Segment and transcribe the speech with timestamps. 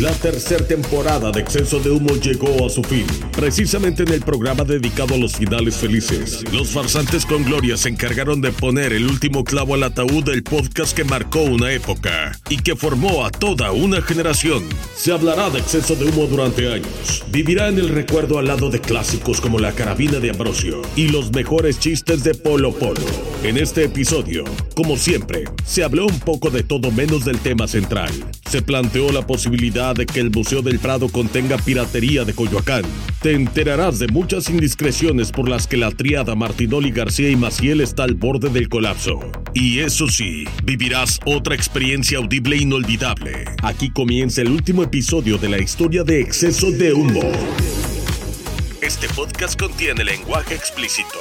[0.00, 3.06] La tercera temporada de Exceso de Humo llegó a su fin.
[3.30, 8.40] Precisamente en el programa dedicado a los finales felices, los farsantes con gloria se encargaron
[8.40, 12.74] de poner el último clavo al ataúd del podcast que marcó una época y que
[12.74, 14.64] formó a toda una generación.
[14.96, 17.22] Se hablará de Exceso de Humo durante años.
[17.30, 21.30] Vivirá en el recuerdo al lado de clásicos como La Carabina de Ambrosio y los
[21.30, 23.00] mejores chistes de Polo Polo.
[23.44, 24.42] En este episodio,
[24.74, 28.10] como siempre, se habló un poco de todo menos del tema central.
[28.50, 32.84] Se planteó la posibilidad de que el Museo del Prado contenga piratería de Coyoacán.
[33.22, 38.04] Te enterarás de muchas indiscreciones por las que la triada Martinoli, García y Maciel está
[38.04, 39.20] al borde del colapso.
[39.54, 43.44] Y eso sí, vivirás otra experiencia audible inolvidable.
[43.62, 47.22] Aquí comienza el último episodio de la historia de exceso de humo.
[48.82, 51.18] Este podcast contiene lenguaje explícito.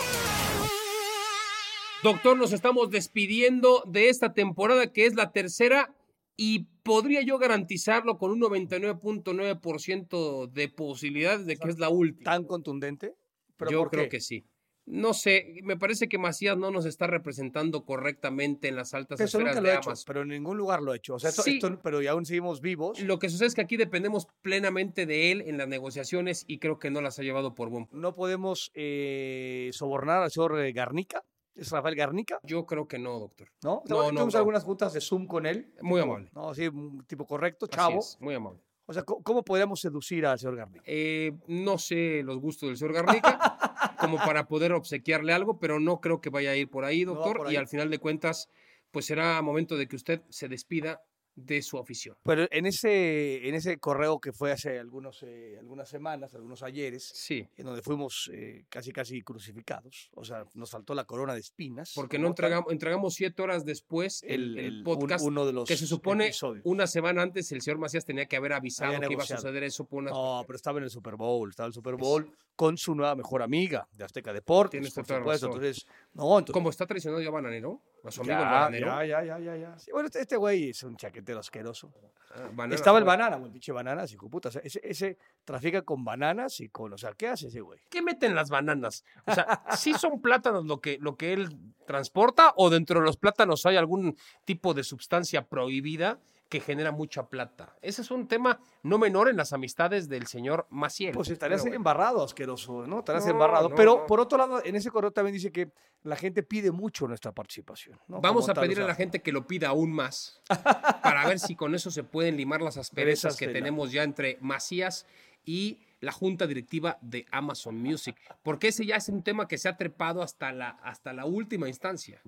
[2.04, 5.96] Doctor, nos estamos despidiendo de esta temporada que es la tercera
[6.36, 12.32] y podría yo garantizarlo con un 99.9% de posibilidades de que es la última.
[12.32, 13.14] ¿Tan contundente?
[13.58, 14.10] ¿Pero yo creo qué?
[14.10, 14.46] que sí.
[14.86, 19.38] No sé, me parece que Macías no nos está representando correctamente en las altas Eso
[19.38, 21.16] esferas nunca lo de he hecho, pero en ningún lugar lo he hecho.
[21.16, 21.54] O sea, esto, Sí.
[21.54, 23.00] esto- pero y aún seguimos vivos.
[23.00, 26.80] Lo que sucede es que aquí dependemos plenamente de él en las negociaciones y creo
[26.80, 27.88] que no las ha llevado por buen.
[27.94, 31.24] No podemos eh, sobornar al señor eh, Garnica.
[31.56, 33.48] Es Rafael Garnica, Yo creo que no, doctor.
[33.64, 33.84] ¿no?
[33.88, 34.40] No, no, tuvimos no.
[34.40, 35.72] algunas juntas de Zoom con él.
[35.82, 36.32] Muy Tipo, amable.
[36.34, 38.00] No, sí, un tipo correcto, Así chavo.
[38.00, 38.60] es, muy amable.
[38.86, 40.84] O sea, ¿cómo, cómo podemos seducir al señor Garnica?
[40.88, 46.02] Eh, no sé los gustos del señor Garnica como para poder obsequiarle algo, pero no
[46.02, 47.38] creo que vaya a ir por ahí, doctor.
[47.38, 47.56] por Y ahí.
[47.58, 48.50] al final de cuentas,
[48.92, 51.02] pues será momento de que usted se despida
[51.36, 52.16] de su afición.
[52.24, 57.04] Pero en ese, en ese correo que fue hace algunos, eh, algunas semanas, algunos ayeres,
[57.04, 61.40] Sí, en donde fuimos eh, casi casi crucificados, o sea, nos faltó la corona de
[61.40, 61.94] espinas.
[61.96, 65.26] porque no entregamos, entregamos siete horas después el, el, el el- un- podcast.
[65.26, 66.64] uno de los que se supone episodios.
[66.66, 69.64] una semana antes el señor Macías tenía que haber avisado Había que iba a suceder
[69.64, 72.30] eso por una No, pero estaba en el Super Bowl, estaba en el Super Bowl
[72.56, 75.48] con su nueva mejor amiga de Azteca Deportes, Tienes por supuesto.
[75.48, 75.64] razón.
[75.64, 77.82] Entonces, no, entonces, Como está traicionado ya Bananero,
[78.26, 79.80] ya, ya, ya, ya, ya, ya.
[79.80, 81.94] Sí, bueno, este, este güey es un chaquetero asqueroso.
[82.36, 84.50] Ah, Banana Estaba el banana, güey, el pinche banana, hijo puta.
[84.50, 87.80] O sea, ese, ese trafica con bananas y con, o sea, ¿qué hace ese güey?
[87.90, 89.06] ¿Qué meten las bananas?
[89.26, 91.50] O sea, ¿sí son plátanos lo que, lo que él
[91.86, 96.20] transporta o dentro de los plátanos hay algún tipo de sustancia prohibida
[96.54, 97.76] que genera mucha plata?
[97.82, 101.16] Ese es un tema no menor en las amistades del señor Maciel.
[101.16, 101.78] Pues estarías bueno.
[101.78, 103.00] embarrado, asqueroso, ¿no?
[103.00, 103.70] Estarías No, embarrado.
[103.70, 104.06] no, Pero no.
[104.06, 105.72] por otro lado, en ese correo también dice que
[106.04, 108.00] la gente pide mucho nuestra participación.
[108.08, 110.44] Vamos a pedirle a la gente que lo pida aún más
[111.02, 114.38] para ver si con eso se pueden limar las asperezas Perezas que tenemos ya entre
[114.40, 115.08] Macías
[115.44, 119.70] y la junta directiva de Amazon Music, porque ese ya es un tema que se
[119.70, 122.22] ha trepado hasta la, hasta la última instancia.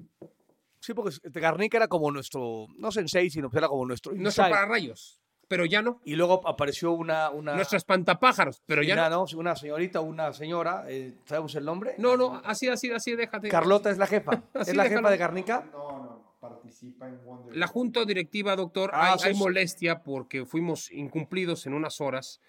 [0.85, 4.43] Sí, porque este Garnica era como nuestro, no sensei, sino que era como nuestro Nuestro
[4.43, 4.53] inside.
[4.55, 5.99] pararrayos, pero ya no.
[6.05, 7.31] Y luego apareció una...
[7.31, 9.25] una Nuestro espantapájaros, pero ya una, no.
[9.31, 9.37] ¿no?
[9.39, 11.95] Una señorita, una señora, eh, ¿sabemos el nombre?
[11.97, 13.49] No, no, así, así, así, déjate.
[13.49, 14.43] Carlota es la jefa.
[14.53, 14.99] ¿Es la déjalo.
[15.01, 15.67] jefa de Garnica?
[15.71, 17.55] No, no, participa en Wonder.
[17.57, 22.39] La junta directiva, doctor, Ah, hay, hay es- molestia porque fuimos incumplidos en unas horas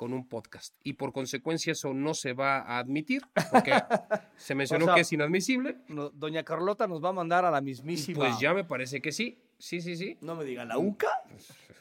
[0.00, 3.72] con un podcast y por consecuencia eso no se va a admitir porque
[4.38, 5.76] se mencionó O sea, que es inadmisible.
[5.88, 8.20] No, Doña Carlota nos va a mandar a la mismísima...
[8.20, 10.16] pues ya me parece que sí, sí, sí, sí.
[10.22, 11.10] No me diga, ¿la UCA?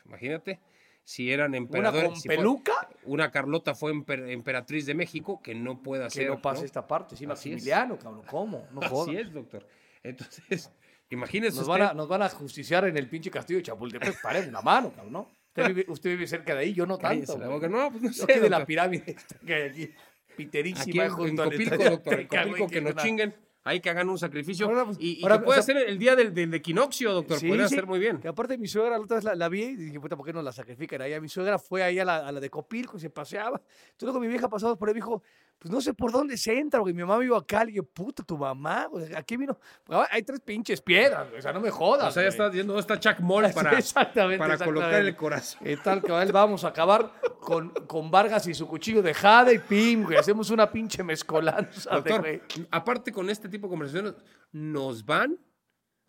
[0.06, 0.60] Imagínate,
[1.06, 2.89] si eran ¿Una emperadores, con si fue- peluca?
[3.06, 6.27] una Carlota fue emper- emperatriz de México que no pueda Que ser.
[6.30, 6.66] no pase ¿no?
[6.66, 7.16] esta parte.
[7.16, 7.25] Sí.
[7.25, 8.24] Maximiliano, cabrón.
[8.30, 8.68] ¿Cómo?
[8.74, 9.07] No jodas.
[9.07, 9.66] Así es, doctor.
[10.04, 10.74] Entonces,
[11.10, 14.21] imagínese Nos usted- van, a, nos van a justiciar en el pinche castillo de Chapultepec.
[14.21, 15.38] Paren una mano, cabrón, ¿no?
[15.61, 17.38] Usted vive, usted vive cerca de ahí, yo no tanto.
[17.38, 17.67] la boca.
[17.67, 19.15] No, pues no sé, de la pirámide
[19.45, 19.94] que hay aquí, Aquí
[20.35, 23.35] piterísima, en, en Copilco, doctor, en Copilco, que nos chinguen.
[23.65, 24.67] Ahí que hagan un sacrificio.
[24.67, 27.11] Ahora, pues, y y ahora, que puede o sea- ser el día del, del equinoccio,
[27.11, 27.38] doctor.
[27.39, 28.17] Sí, Podría sí, ser muy bien.
[28.19, 30.31] Que aparte mi suegra, la otra vez la, la vi y dije, puta, ¿por qué
[30.31, 31.19] no la sacrifican ahí?
[31.19, 33.57] Mi suegra fue ahí a la, a la de Copilco y se paseaba.
[33.57, 35.21] Entonces luego mi vieja pasaba por ahí y dijo,
[35.59, 36.94] pues no sé por dónde se entra, güey.
[36.94, 39.57] Mi mamá vive acá, y yo, puta, tu mamá, güey, aquí vino.
[39.89, 42.07] Ah, Hay tres pinches piedras, güey, o sea, no me jodas.
[42.07, 45.67] O sea, ya está ¿dónde está Chuck Moll para, exactamente, para colocar el corazón?
[45.67, 47.11] Y tal, cabal, vamos a acabar
[47.41, 50.17] con, con Vargas y su cuchillo de jade y pim, güey.
[50.17, 52.41] Hacemos una pinche mezcolanza, de, Doctor, güey.
[52.71, 54.13] aparte con este tipo de conversaciones,
[54.53, 55.38] nos van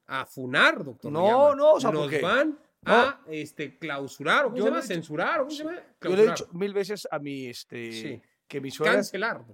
[0.07, 1.11] a funar, doctor.
[1.13, 4.71] No, no, o sea, nos porque- van a este, clausurar, ¿o ¿cómo Yo se le
[4.77, 4.83] llama?
[4.83, 5.71] dicho- Censurar, ¿o ¿cómo se llama?
[5.73, 6.37] Yo le he Clausurar.
[6.39, 8.23] dicho mil veces a mi, este, Sí.
[8.51, 9.45] Que mi suegra, es- Cancelar.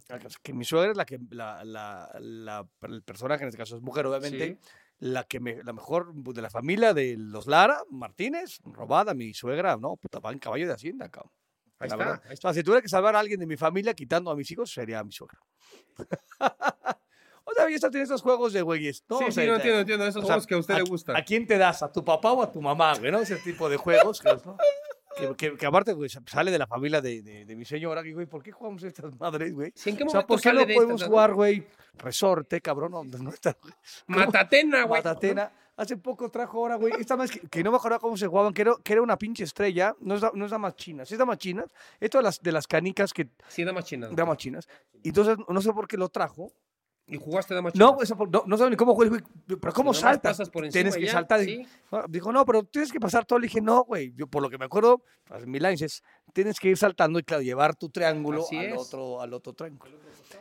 [0.43, 3.83] que mi suegra es la que, la, la, la- el personaje, en este caso es
[3.83, 4.71] mujer, obviamente, Sí.
[5.01, 9.77] la que me, la mejor de la familia de los Lara, Martínez, robada, mi suegra,
[9.77, 11.31] no, puta, va en caballo de Hacienda, cabrón.
[11.79, 13.93] Ahí La está, ahí O sea, si tuviera que salvar a alguien de mi familia
[13.93, 15.39] quitando a mis hijos, sería mi suegra.
[17.45, 19.05] o sea, ya está teniendo estos juegos de güeyes.
[19.11, 19.19] ¿no?
[19.19, 20.07] Sí, O sí, sea, no te- entiendo, entiendo.
[20.07, 21.17] Esos o sea, juegos que a usted le ¿a- gustan.
[21.17, 21.83] ¿A quién te das?
[21.83, 23.13] ¿A tu papá o a tu mamá, güey?
[23.13, 23.19] ¿no?
[23.19, 24.21] Ese tipo de juegos.
[24.21, 24.57] que, ¿no?
[25.17, 28.07] Que, que- que aparte, güey, sale de la familia de, de, de mi señora.
[28.07, 29.73] Y, güey, ¿por qué jugamos estas madres, güey?
[29.75, 31.67] Sí, ¿En qué O sea, ¿por qué no de podemos jugar, güey?
[31.95, 32.93] Resorte, cabrón.
[32.93, 33.75] No, no está, güey.
[34.07, 35.01] Matatena, güey.
[35.01, 35.53] Matatena.
[35.79, 38.55] Hace poco trajo ahora, güey, esta más que, que no me acuerdo cómo se jugaban,
[38.55, 41.37] que era, que era una pinche estrella, no es, no es damas chinas, es damas
[41.37, 41.67] chinas,
[42.01, 44.17] esto de las, de las canicas que, Sí, damas chinas.
[44.17, 44.67] damas chinas,
[45.03, 46.51] y entonces no sé por qué lo trajo,
[47.09, 47.93] ¿Y jugaste damas chinas?
[47.93, 49.09] no, eso no, no sabe ni cómo güey,
[49.47, 51.65] pero cómo saltas, pasas por encima tienes que ya, saltar, sí.
[51.93, 53.39] No, Dijo, no, pero tienes que pasar todo.
[53.39, 54.13] Le dije, no, güey.
[54.17, 57.43] Yo, por lo que me acuerdo, pues, mil años, tienes que ir saltando y, claro,
[57.43, 58.77] llevar tu triángulo Así al es.
[58.77, 59.93] otro, al otro triángulo.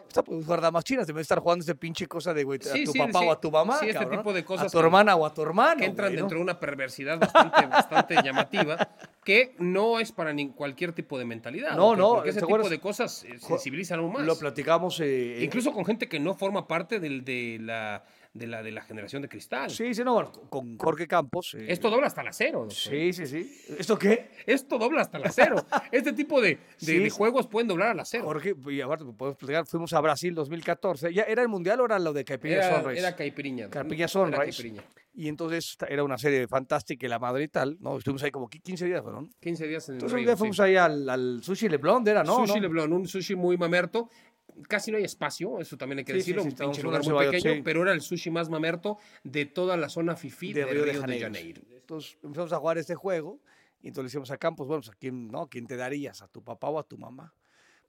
[0.07, 2.85] Esta pues jugar damas chinas, debes estar jugando ese pinche cosa de, güey, a Sí,
[2.85, 3.77] tu sí, papá o a tu mamá.
[3.79, 5.77] Sí, este cabrón, tipo de cosas A tu hermana o a tu hermano.
[5.77, 6.21] que entran güey, ¿no?
[6.23, 8.77] dentro de una perversidad bastante, bastante llamativa,
[9.23, 11.75] que no es para ni cualquier tipo de mentalidad.
[11.75, 14.25] No, no, Porque ese ¿te tipo de cosas sensibilizan aún más.
[14.25, 14.99] Lo platicamos.
[15.01, 18.03] eh, Incluso con gente que no forma parte del- de, la,
[18.33, 19.69] de, la, de la generación de cristal.
[19.69, 21.53] Sí, sí, no, bueno, con Jorge Campos.
[21.55, 22.59] eh, Esto dobla hasta el acero.
[22.59, 22.75] doctor.
[22.77, 23.61] Sí, sí, sí.
[23.77, 24.29] ¿Esto qué?
[24.45, 25.55] Esto dobla hasta el acero.
[25.91, 26.99] este tipo de, de- Sí.
[26.99, 28.23] de juegos pueden doblar al acero.
[28.25, 31.13] Jorge, y aparte, podemos platicar, fuimos a Brasil 2014.
[31.13, 32.99] ¿Ya era el mundial o era lo de Caipiriña Era, Sunrise?
[32.99, 33.69] era caipiriña.
[33.69, 34.37] Carpiña Era Sunrise.
[34.43, 34.83] caipiriña.
[35.17, 37.97] Y entonces era una serie fantástica, La Madre y tal, ¿no?
[37.97, 39.29] Estuvimos ahí como qui- 15 días, ¿no?
[39.39, 40.39] 15 días en el Entonces un día sí.
[40.39, 42.35] fuimos ahí al, al Sushi Le Blonde, ¿era, no?
[42.45, 42.61] sushi ¿no?
[42.63, 44.09] Leblon, un sushi muy mamerto.
[44.67, 47.25] Casi no hay espacio, eso también hay que Sí, decirlo, sí, un pinche lugar muy
[47.25, 47.61] pequeño, sí.
[47.63, 51.27] pero era el sushi más mamerto de toda la zona fifí de, Río, de Janeiro.
[51.27, 53.39] Entonces empezamos a jugar este juego
[53.81, 55.47] y entonces le decíamos a Campos, bueno, pues, ¿a quién, no?
[55.47, 56.21] ¿quién te darías?
[56.21, 57.33] ¿A tu papá o a tu mamá?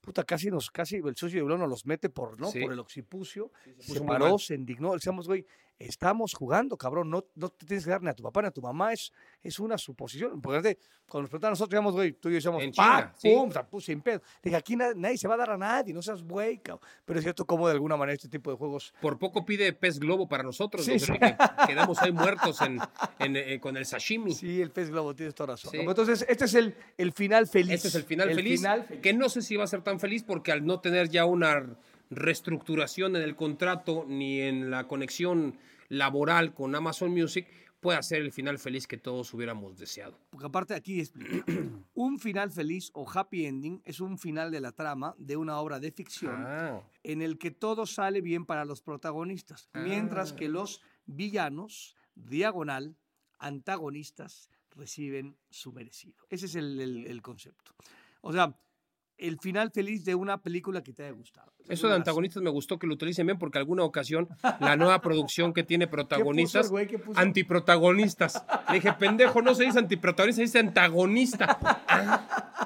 [0.01, 2.51] Puta, casi nos, casi el Sushi de Blonde nos los mete por, ¿no?
[2.51, 2.61] Sí.
[2.61, 3.51] Por el occipucio.
[3.79, 4.39] se paró, mal.
[4.39, 4.91] se indignó.
[4.91, 5.45] Le decíamos, güey,
[5.79, 7.11] estamos jugando, cabrón.
[7.11, 8.93] No, no te tienes que dar ni a tu papá ni a tu mamá.
[8.93, 9.13] Es,
[9.43, 10.41] es una suposición.
[10.41, 10.79] Porque
[11.09, 13.11] cuando nos preguntaban nosotros, digamos, güey, tú y yo decíamos, En ¡pam!
[13.17, 13.35] Sí.
[13.35, 13.81] ¡pum!
[13.81, 14.21] Sin pedo.
[14.43, 16.87] Dije, aquí na- nadie se va a dar a nadie, no seas güey, cabrón.
[17.05, 19.99] Pero es cierto como de alguna manera este tipo de juegos Por poco pide pez
[19.99, 21.37] globo para nosotros, Sí, doctor, que
[21.69, 22.79] quedamos ahí muertos en,
[23.19, 24.33] en, eh, con el sashimi.
[24.35, 25.71] Sí, el pez globo, tienes toda razón.
[25.71, 25.79] Sí.
[25.83, 25.91] ¿no?
[25.91, 27.75] Entonces, este es el, el final feliz.
[27.75, 29.03] Este es el final feliz, final feliz.
[29.03, 31.77] que no sé si va a ser tan feliz porque al no tener ya una
[32.11, 35.59] reestructuración en el contrato ni en la conexión
[35.89, 37.47] laboral con Amazon Music,
[37.81, 40.19] puede ser el final feliz que todos hubiéramos deseado.
[40.31, 41.45] Porque aparte aquí explica,
[41.95, 45.79] un final feliz o happy ending es un final de la trama de una obra
[45.79, 50.37] de ficción Ah, en el que todo sale bien para los protagonistas, mientras Ah.
[50.37, 52.97] que los villanos, diagonal,
[53.39, 56.25] antagonistas, reciben su merecido.
[56.29, 57.73] Ese es el, el- el concepto.
[58.21, 58.55] O sea,
[59.19, 61.53] el final feliz de una película que te haya gustado.
[61.69, 64.29] Eso de antagonistas me gustó que lo utilicen bien porque alguna ocasión
[64.61, 66.87] la nueva producción que tiene protagonistas, güey?
[66.87, 67.19] ¿Qué puso?
[67.19, 68.45] antiprotagonistas.
[68.69, 71.59] Le dije, pendejo, no se dice antiprotagonista, se dice antagonista.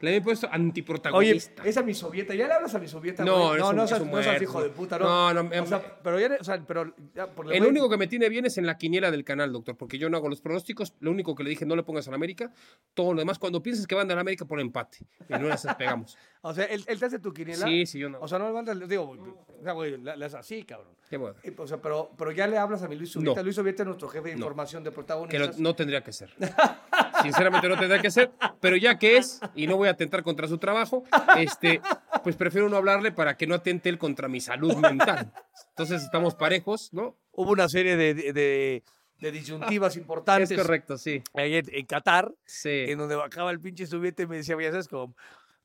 [0.00, 1.64] Le había puesto Oye, antiprotagonista.
[1.64, 3.24] esa mi sovieta, ¿ya le hablas a mi sovieta?
[3.24, 5.32] No, no, no, es seas, no seas hijo de puta, ¿no?
[5.34, 8.06] No, no, O sea, pero ya, o sea, pero ya, por El único que me
[8.06, 10.94] tiene bien es en la quiniela del canal, doctor, porque yo no hago los pronósticos.
[11.00, 12.52] Lo único que le dije, no le pongas a la América.
[12.94, 14.98] Todo lo demás, cuando pienses que van a la América, por empate.
[15.28, 16.16] Y no las pegamos.
[16.42, 17.66] O sea, él, él te hace tu quiniela.
[17.66, 18.18] Sí, sí, yo no.
[18.20, 20.94] O sea, no le mandas, digo, güey, o sea, güey, le, le haces así, cabrón.
[21.10, 21.36] Qué bueno.
[21.56, 23.40] O sea, pero, pero ya le hablas a mi Luis Subieta.
[23.40, 23.42] No.
[23.42, 24.40] Luis Subieta es nuestro jefe de No.
[24.42, 25.56] información de Que protagonistas.
[25.58, 26.30] lo- no tendría que ser.
[27.22, 28.30] Sinceramente no tendría que ser,
[28.60, 31.02] pero ya que es, y no voy a atentar contra su trabajo,
[31.36, 31.80] este,
[32.22, 35.32] pues prefiero no hablarle para que no atente él contra mi salud mental.
[35.70, 37.16] Entonces estamos parejos, ¿no?
[37.32, 38.82] Hubo una serie de, de, de-
[39.20, 40.50] de disyuntivas importantes.
[40.52, 41.22] Es correcto, sí.
[41.34, 42.70] en, en Qatar, Sí.
[42.86, 45.16] en donde bajaba el pinche Subieta y me decía, ya sabes, como,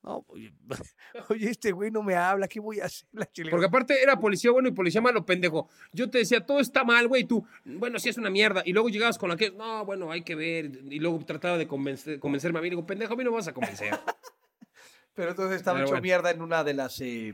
[0.04, 0.54] no, oye,
[1.30, 3.08] oye, este güey no me habla, ¿qué voy a hacer?
[3.14, 5.70] La Porque aparte era policía bueno y policía malo, pendejo.
[5.94, 8.62] Yo te decía, todo está mal, güey, y tú, bueno, sí es una mierda.
[8.66, 10.66] Y luego llegabas con la que, no, bueno, hay que ver.
[10.90, 12.70] Y luego trataba de convencer- convencerme a mí.
[12.70, 13.92] Digo, pendejo, a mí no me vas a convencer.
[15.16, 16.04] Pero entonces estaba Pero hecho bueno.
[16.04, 17.00] mierda en una de las.
[17.02, 17.34] eh,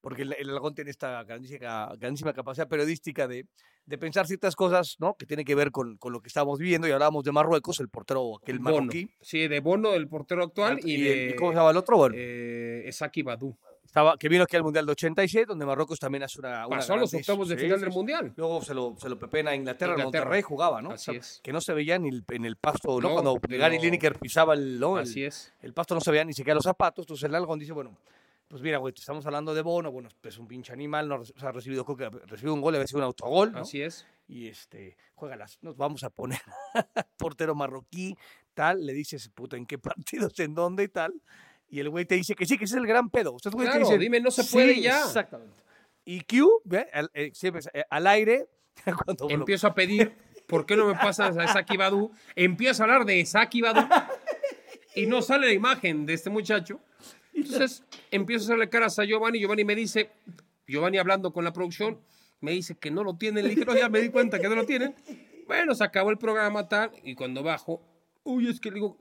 [0.00, 3.46] porque el, el Algón tiene esta grandísima, grandísima capacidad periodística de,
[3.86, 5.14] de pensar ciertas cosas, ¿no?
[5.14, 6.88] Que tienen que ver con, con lo que estábamos viviendo.
[6.88, 8.76] Y hablábamos de Marruecos, el portero, aquel Bono.
[8.78, 9.08] marroquí.
[9.20, 11.30] Sí, de Bono, el portero actual, y, el- de...
[11.30, 11.96] ¿y ¿Cómo se llama el otro?
[11.96, 13.24] Bueno, eh, Esaki.
[13.84, 16.66] Estaba, que vino aquí al Mundial de 86, donde Marruecos también hace una.
[16.66, 17.94] una Pasó a los octavos de final sí, del.
[17.94, 18.32] Mundial.
[18.36, 20.24] Luego se lo, se lo pepena a Inglaterra, Inglaterra.
[20.24, 20.90] Monterrey jugaba, ¿no?
[20.90, 21.40] Así O sea, es.
[21.42, 23.08] Que no se veía ni el- en el pasto, ¿no?
[23.08, 23.82] No, Cuando Gary no.
[23.84, 24.98] Lineker pisaba el, ¿no?
[24.98, 25.54] el, Así es.
[25.62, 27.04] el pasto no se veía ni siquiera los zapatos.
[27.04, 27.96] Entonces el Algon dice, bueno,
[28.48, 31.48] pues mira, güey, estamos hablando de Bono, bueno, es un pinche animal, no, o sea,
[31.48, 33.60] ha recibido, creo que recibido un gol, ha sido un autogol, ¿no?
[33.60, 34.06] Así es.
[34.28, 36.40] y este, juega las, nos vamos a poner
[37.16, 38.16] portero marroquí,
[38.54, 41.12] tal, le dices, puta, ¿en qué partidos, en dónde y tal?
[41.68, 43.32] Y el güey te dice que sí, que ese es el gran pedo.
[43.32, 45.00] Usted güey te Claro, dice, dime, no se puede "Sí, ya".
[45.00, 45.60] Exactamente.
[46.04, 48.46] Y Q, ve, al, eh, siempre es, eh, al aire,
[49.04, 50.14] cuando Empiezo a pedir,
[50.46, 52.12] ¿por qué no me pasas a Saki Badu?
[52.36, 53.80] Empiezo a hablar de Saki Badu
[54.94, 56.80] y no sale la imagen de este muchacho.
[57.36, 59.38] Entonces empiezo a hacerle caras a Giovanni.
[59.40, 60.10] Giovanni me dice,
[60.66, 62.00] Giovanni hablando con la producción,
[62.40, 63.44] me dice que no lo tienen.
[63.44, 64.94] Le dije, no, ya me di cuenta que no lo tienen.
[65.46, 66.90] Bueno, se acabó el programa tal.
[67.04, 67.82] Y cuando bajo,
[68.24, 68.98] uy, es que le digo,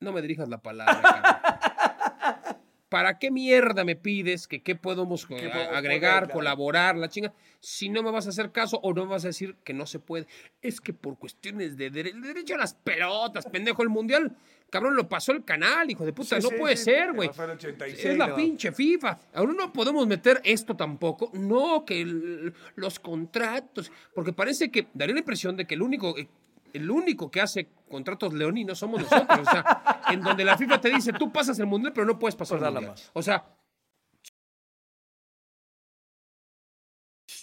[0.00, 1.00] no me dirijas la palabra.
[1.02, 2.60] cabrón.
[2.88, 6.32] ¿Para qué mierda me pides que qué podemos podemos agregar, claro?
[6.32, 7.32] colaborar, la chinga?
[7.58, 9.84] Si no me vas a hacer caso o no me vas a decir que no
[9.86, 10.28] se puede.
[10.62, 14.36] Es que por cuestiones de dere- derecho a las pelotas, pendejo, el mundial,
[14.74, 16.40] cabrón, lo pasó el canal, hijo de puta.
[16.40, 17.28] Sí, no sí, puede sí, ser, güey.
[17.28, 18.34] no fue el 86, Es la no.
[18.36, 19.18] pinche FIFA.
[19.34, 21.30] Aún no podemos meter esto tampoco.
[21.34, 23.92] No, que el- los contratos.
[24.14, 26.28] Porque parece que daría la impresión de que el único, eh,
[26.72, 29.38] el único que hace contratos leoninos somos nosotros.
[29.46, 32.34] O sea, en donde la FIFA te dice, tú pasas el mundial, pero no puedes
[32.34, 32.90] pasar Pues el mundial.
[32.90, 33.10] más.
[33.14, 33.44] O sea,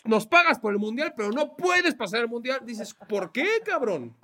[0.03, 2.59] nos pagas por el mundial, pero no puedes pasar el mundial.
[2.65, 4.15] Dices, ¿por qué, cabrón?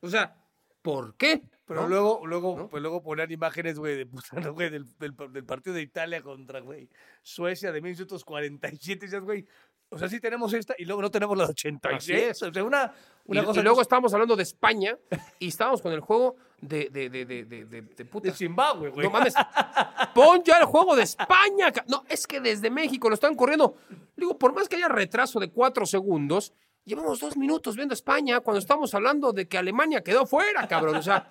[0.00, 0.34] O sea,
[0.82, 1.42] ¿por qué?
[1.68, 1.88] Pero ¿No?
[1.88, 5.74] luego, luego, pues luego poner imágenes, güey, de puta, ¿no, güey, del, del, del partido
[5.76, 6.88] de Italia contra, güey,
[7.22, 9.04] Suecia de 1947.
[9.04, 9.44] Y dices, güey,
[9.90, 11.96] o sea, sí tenemos esta y luego no tenemos la de 86.
[11.96, 12.42] Así es.
[12.42, 12.92] O sea, una,
[13.26, 14.98] una y, cosa y luego que estábamos hablando de España
[15.38, 18.28] y estábamos con el juego de, de, de, de, de, de- puta.
[18.28, 19.06] de Zimbabue, güey.
[19.06, 19.34] No mames.
[20.14, 21.72] Pon ya el juego de España.
[21.86, 23.76] No, es que desde México lo están corriendo.
[24.16, 26.52] Digo, por más que haya retraso de cuatro segundos,
[26.88, 30.96] llevamos dos minutos viendo España cuando estamos hablando de que Alemania quedó fuera, cabrón.
[30.96, 31.30] O sea,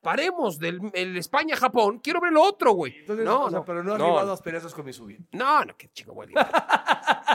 [0.00, 1.98] paremos del el España-Japón.
[1.98, 2.96] Quiero ver lo otro, güey.
[3.00, 4.32] Entonces, no, o sea, no, pero no has no, limado no.
[4.32, 5.18] asperezas con mi subida.
[5.32, 6.28] No, no, qué chico, güey.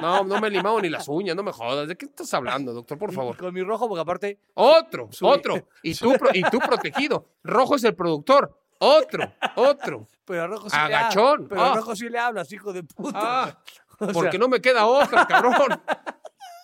[0.02, 1.88] No, no me he limado ni las uñas, no me jodas.
[1.88, 2.98] ¿De qué estás hablando, doctor?
[2.98, 3.36] Por favor.
[3.38, 5.30] Con mi rojo, porque aparte, Otro, Sube.
[5.30, 5.68] otro.
[5.84, 7.28] Y tú, y tú protegido.
[7.44, 8.58] Rojo es el productor.
[8.84, 10.08] Otro, otro.
[10.26, 11.44] pero a rojo sí Agachón.
[11.44, 11.72] le Pero Ah.
[11.74, 13.20] a rojo sí le hablas, hijo de puta.
[13.22, 13.58] Ah,
[14.00, 15.54] O sea, porque no me queda otra, cabrón.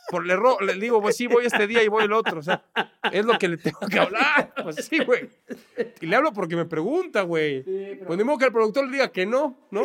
[0.09, 2.39] Por le, ro- le digo, pues sí, voy este día y voy el otro.
[2.39, 2.63] O sea,
[3.11, 4.53] es lo que le tengo que hablar.
[4.63, 5.29] Pues sí, güey.
[6.01, 7.63] Y le hablo porque me pregunta, güey.
[8.05, 9.83] Pues ni modo que el productor le diga que no, ¿no?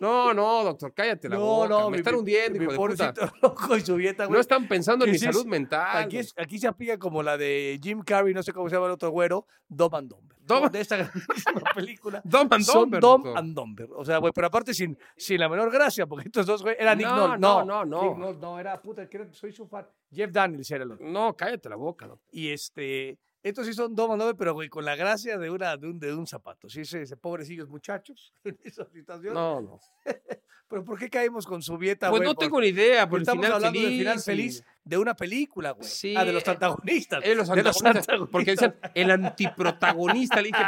[0.00, 1.68] No, no, doctor, cállate la No, boca.
[1.68, 3.14] no, me mi- están hundiendo, mi hijo de puta.
[3.42, 4.34] rojo y su dieta, güey.
[4.34, 5.96] No están pensando en mi sí salud mental.
[6.04, 8.86] Aquí, es- aquí se aplica como la de Jim Carrey, no sé cómo se llama
[8.86, 10.33] el otro güero, Dom and Dumber.
[10.46, 11.10] Dom- De esta
[11.74, 12.20] película.
[12.24, 13.38] Dumb and Son Dumber, Dom doctor.
[13.38, 13.88] and Dumber.
[13.96, 16.98] O sea, güey, pero aparte sin, sin la menor gracia, porque estos dos, güey, eran
[16.98, 18.02] Nick No, no, no, no.
[18.02, 19.86] Nick Nolte no, era puta, que era- soy su fan.
[20.12, 21.06] Jeff Daniels era el otro.
[21.06, 22.28] No, cállate la boca, doctor.
[22.32, 25.76] Y este, estos sí son Dom and Dumber, pero güey, con la gracia de, una,
[25.76, 26.68] de, un, de un zapato.
[26.68, 29.34] Sí, ese, ese pobrecillos muchachos en esa situación.
[29.34, 29.80] No, no.
[30.66, 32.28] Pero ¿por qué caemos con su dieta, Pues güey?
[32.30, 33.90] no tengo ni idea, por el Estamos final hablando feliz.
[33.90, 35.88] del final y- feliz de una película, güey.
[35.88, 37.24] Sí, Ah, de los eh, antagonistas.
[37.24, 40.36] Eh, los de los antagonistas, Porque decían el antiprotagonista.
[40.42, 40.62] Le dije,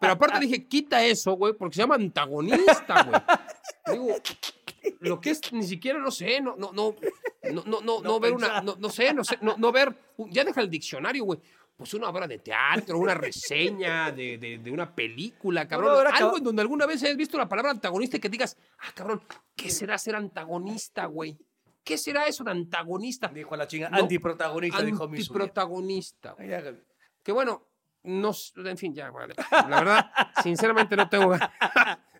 [0.00, 3.20] pero aparte dije, quita eso, güey, porque se llama antagonista, güey.
[3.92, 4.16] Digo,
[5.00, 6.94] lo que es ni siquiera, no sé, no, no, no,
[7.52, 9.94] no, no, no, no ver una, no, no sé, no sé, no, no ver,
[10.30, 11.38] ya deja el diccionario, güey.
[11.76, 16.06] Pues una obra de teatro, una reseña de, de, de una película, cabrón.
[16.06, 18.92] Algo cab- en donde alguna vez hayas visto la palabra antagonista y que digas, ah,
[18.94, 19.22] cabrón,
[19.56, 21.36] ¿qué será ser antagonista, güey?
[21.84, 23.28] ¿Qué será eso de antagonista?
[23.28, 25.18] Dijo a la chinga, No, antiprotagonista, dijo mi.
[25.18, 26.34] Antiprotagonista.
[27.22, 27.62] Que bueno,
[28.04, 29.34] no, en fin, ya, vale.
[29.50, 30.10] La verdad,
[30.42, 31.50] sinceramente no tengo ganas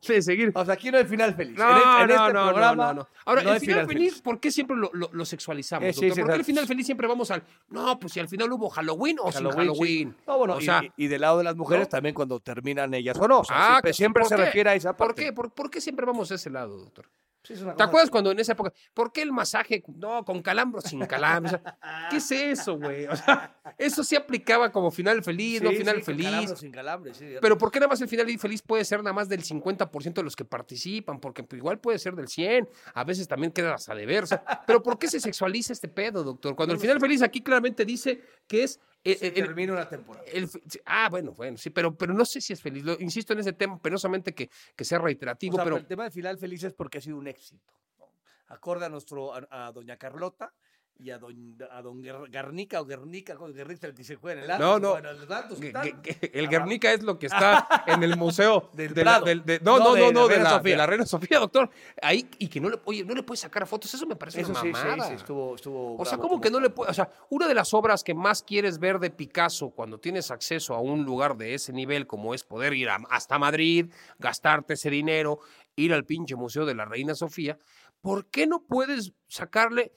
[0.07, 0.53] de seguir.
[0.55, 1.57] O sea, aquí no hay final feliz.
[1.59, 3.09] No, en este, en no, este no, programa no, no, no.
[3.25, 5.89] Ahora, no el final feliz, ¿por qué siempre lo, lo- lo sexualizamos?
[5.89, 6.45] Eh, sí, ¿Por qué el exacto.
[6.45, 9.57] final feliz siempre vamos al, no, pues si al final hubo Halloween o sin sí.
[9.57, 10.17] Halloween?
[10.27, 12.93] No, bueno, o y- sea, y, y del lado de las mujeres también cuando terminan
[12.93, 13.41] ellas o no.
[13.41, 15.15] O sea, ah, siempre, que- siempre ¿por se refiere a esa parte.
[15.15, 15.33] ¿Por qué?
[15.33, 17.07] ¿Por, por qué siempre vamos a ese lado, doctor?
[17.45, 21.05] Sí, ¿Te acuerdas cuando en esa época, por qué el masaje, no, con calambro, sin
[21.05, 21.57] calambro?
[21.57, 23.07] O sea, ¿Qué es eso, güey?
[23.07, 26.55] O sea, eso sí aplicaba como final feliz, no final sí, con feliz.
[26.57, 27.13] sin calambre.
[27.43, 30.23] Pero ¿por qué nada más el final feliz puede ser nada más del 50% de
[30.23, 31.21] los que participan?
[31.21, 34.25] Porque pues, igual puede ser del 100, a veces también quedas a deber.
[34.25, 36.57] o sea, pero ¿por qué se sexualiza este pedo, doctor?
[36.57, 38.81] Cuando el final feliz aquí claramente dice que es...
[39.05, 40.25] eh, Se eh, el- termina una temporada.
[40.33, 40.49] el
[40.87, 42.83] ah, bueno, bueno, sí, pero, pero no sé si es feliz.
[42.85, 46.05] Lo- insisto en ese tema, penosamente que, que sea O reiterativo, sea, pero el tema
[46.05, 47.73] del final feliz es porque ha sido un éxito.
[47.99, 48.07] ¿no?
[48.49, 50.53] Acorde a, nuestro, a, a doña Carlota,
[50.97, 54.59] y a don, a don Garnica o Guernica, Guernica el que se juega en el
[54.59, 54.91] No, Atlas, no.
[54.91, 59.05] bueno, el que- que el Guernica es lo que está en el museo Del de
[59.05, 60.71] la- del- de- no, No, no, de no, la no, de Reina la, Sofía.
[60.71, 61.71] de la Reina Sofía, doctor.
[62.01, 63.93] Ahí, y que no le, oye, no le puedes sacar fotos.
[63.93, 65.09] Eso me parece Eso una sí, sí, mamada.
[65.09, 66.91] sí, estuvo, estuvo O sea, ¿cómo que no le puede?
[66.91, 70.75] O sea, una de las obras que más quieres ver de Picasso cuando tienes acceso
[70.75, 74.91] a un lugar de ese nivel, como es poder ir a- hasta Madrid, gastarte ese
[74.91, 75.41] dinero,
[75.77, 77.59] ir al pinche Museo de la Reina Sofía,
[78.01, 79.93] ¿por qué no puedes sacarle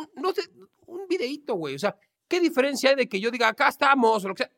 [0.00, 0.42] un, no sé,
[0.86, 1.74] un videíto, güey?
[1.74, 1.96] O sea,
[2.28, 4.52] ¿qué diferencia hay de que yo diga, acá estamos, o lo que sea?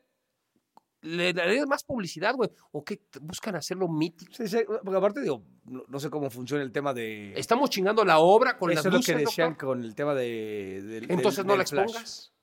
[1.01, 2.49] Le darías más publicidad, güey.
[2.71, 3.01] ¿O qué?
[3.21, 4.31] ¿Buscan hacerlo mítico?
[4.33, 7.33] Sí, sí, porque aparte digo, no, no sé cómo funciona el tema de...
[7.35, 9.67] Estamos chingando la obra con Eso las es lo que decían doctor?
[9.67, 10.81] con el tema de...
[10.81, 11.83] del- Entonces del- no del la flash.
[11.89, 12.33] expongas.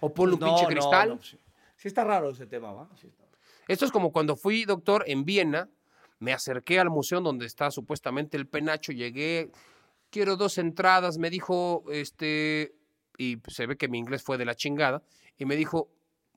[0.00, 1.08] O ponle un No, pinche cristal.
[1.10, 1.38] no, sí.
[1.76, 2.88] Sí está raro ese tema, ¿va?
[2.94, 3.24] Está.
[3.68, 5.68] Esto es como cuando fui doctor en Viena,
[6.18, 9.50] me acerqué al museo donde está supuestamente el penacho, llegué,
[10.10, 12.74] quiero dos entradas, me dijo, este,
[13.16, 15.02] y se ve que mi inglés fue de la chingada,
[15.36, 15.90] y me dijo,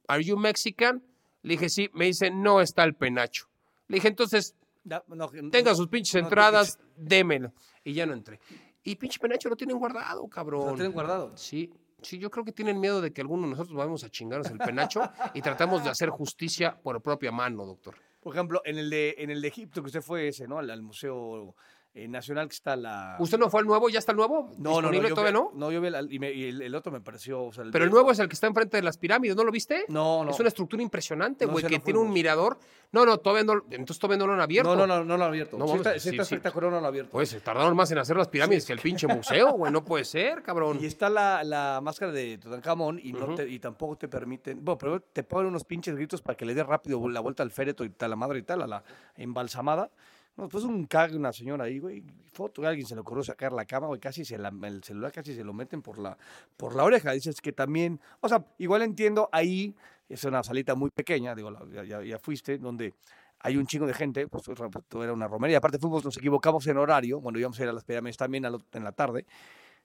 [0.08, 1.04] ¿Are you Mexican?
[1.44, 3.48] Le dije, sí, me dice, no está el penacho.
[3.88, 7.54] Le dije, entonces, no, tenga sus pinches no entradas, démelo.
[7.84, 8.40] Y ya no entré.
[8.84, 10.76] Y pinche penacho lo tienen guardado, ¿Lo cabrón.
[10.76, 11.36] tienen guardado?
[11.38, 14.50] Sí, sí, yo creo que tienen miedo de que alguno de nosotros vayamos a chingarnos
[14.50, 15.02] el penacho
[15.34, 17.96] y tratamos de hacer justicia por propia mano, doctor.
[18.20, 20.60] Por ejemplo, en el de, en el de Egipto, que usted fue ese, ¿no?
[20.60, 21.56] Al, al Museo
[21.94, 23.18] eh, Nacional que está la...
[23.20, 23.90] ¿Usted no fue al nuevo?
[23.90, 24.50] ¿Ya está el nuevo?
[24.58, 24.92] No, no, no.
[24.92, 25.52] ¿Disponible yo todavía vi- no?
[25.56, 27.44] No, yo vi el, y, me- y el, el otro me pareció...
[27.44, 29.52] o sea, Pero el nuevo es el que está enfrente de las pirámides, ¿no lo
[29.52, 29.84] viste?
[29.90, 30.32] No, no.
[30.32, 32.58] Es una estructura impresionante, No, güey, ese que no tiene un mirador.
[32.94, 34.76] No, no, todavía no, entonces todavía no lo han abierto.
[34.76, 35.58] No, no, no, no lo han abierto.
[35.58, 36.36] No, sí vamos, está, sí, sí está sí.
[36.36, 37.12] espectacular, no lo han abierto.
[37.12, 40.04] Pues se tardaron más en hacer las pirámides que el pinche museo, güey, no puede
[40.06, 40.78] ser, cabrón.
[40.82, 43.36] Y está la, la máscara de Tutankamón y, no Ujú.
[43.36, 44.64] te- y tampoco te permiten.
[44.64, 47.52] Bueno, pero te ponen unos pinches gritos para que le dé rápido la vuelta al
[47.52, 48.84] féretro y tal, la madre y tal, a la
[49.16, 49.90] embalsamada.
[50.38, 52.04] No, pues un cague una señora ahí, güey.
[52.32, 54.00] Foto, alguien se le ocurrió sacar la cama, güey.
[54.00, 56.18] Casi se la, el celular casi se lo meten por la,
[56.58, 57.12] por la oreja.
[57.12, 58.00] Dices que también.
[58.22, 59.76] O sea, igual entiendo ahí,
[60.08, 61.52] es una salita muy pequeña, digo,
[61.84, 62.94] ya, ya- fuiste, donde
[63.40, 64.44] hay un chingo de gente, pues
[64.88, 65.58] todo era una romería.
[65.58, 68.84] Aparte fuimos, nos equivocamos en horario, bueno, íbamos a ir a las pirámides también en
[68.84, 69.26] la tarde.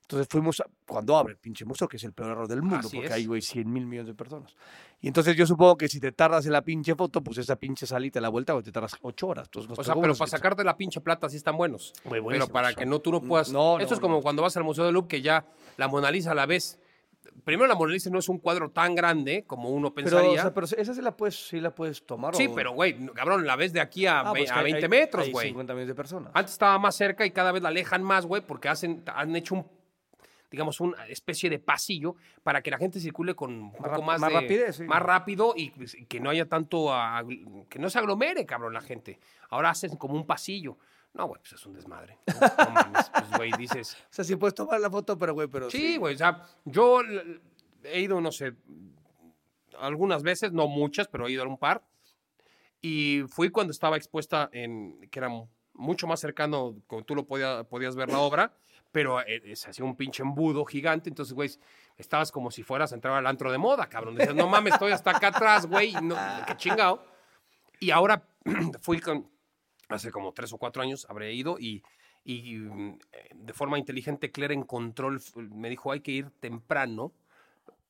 [0.08, 2.86] Entonces fuimos a- cuando abre el pinche museo, que es el peor error del mundo,
[2.86, 3.12] Así porque es.
[3.12, 4.54] hay, güey, 100 mil millones de personas.
[5.00, 7.86] Y entonces yo supongo que si te tardas en la pinche foto, pues esa pinche
[7.88, 9.48] salita, la vuelta, güey, te tardas 8 horas.
[9.48, 11.92] Entonces, O sea, pero para sacarte la pinche plata sí están buenos.
[12.04, 13.50] Muy Pero para que no tú no puedas.
[13.50, 14.22] No, Esto no, es como no.
[14.22, 15.44] cuando vas al Museo de Louvre que ya
[15.76, 16.78] la Mona Lisa a la vez.
[17.44, 20.40] Primero, la Mona Lisa no es un cuadro tan grande como uno Pero, o pensaría.
[20.42, 22.36] sea, pero esa sí la puedes, sí la puedes tomar.
[22.36, 24.60] sí, o- pero güey, cabrón, la ves de aquí a, Ah, ve- pues a que
[24.60, 25.48] hay- 20 hay- metros, güey.
[25.48, 26.30] 50 millones de personas.
[26.32, 29.56] Antes estaba más cerca y cada vez la alejan más, güey, porque hacen, han hecho
[29.56, 29.66] un,
[30.50, 34.20] digamos, una especie de pasillo para que la gente circule con un poco rap- más,
[34.20, 34.84] más de- rapidez, sí.
[34.84, 38.80] más rápido y pues, que no haya tanto, agl- que no se aglomere, cabrón, la
[38.80, 39.18] gente.
[39.50, 40.78] Ahora hacen como un pasillo.
[41.14, 42.18] No, güey, pues es un desmadre.
[42.26, 45.48] No, No mames, pues, güey, dices, O sea, sí puedes tomar la foto, pero, güey,
[45.48, 47.00] pero sí, güey, o sea, yo
[47.84, 48.52] he ido, no sé,
[49.78, 51.82] algunas veces, no muchas, pero he ido a un par.
[52.80, 55.28] Y fui cuando estaba expuesta en, que era
[55.74, 58.52] mucho más cercano, como tú lo podía- podías ver la obra,
[58.96, 61.50] pero eh, se hacía un pinche embudo gigante, entonces, güey,
[61.98, 64.14] estabas como si fueras a entrar al antro de moda, cabrón.
[64.14, 67.04] Decías, no mames, estoy hasta acá atrás, güey, no, qué chingado.
[67.78, 68.26] Y ahora
[68.80, 69.30] fui con,
[69.90, 71.82] hace como tres o cuatro años, habré ido y,
[72.24, 76.30] y mm, eh, de forma inteligente Claire encontró, el f- me dijo, hay que ir
[76.40, 77.12] temprano,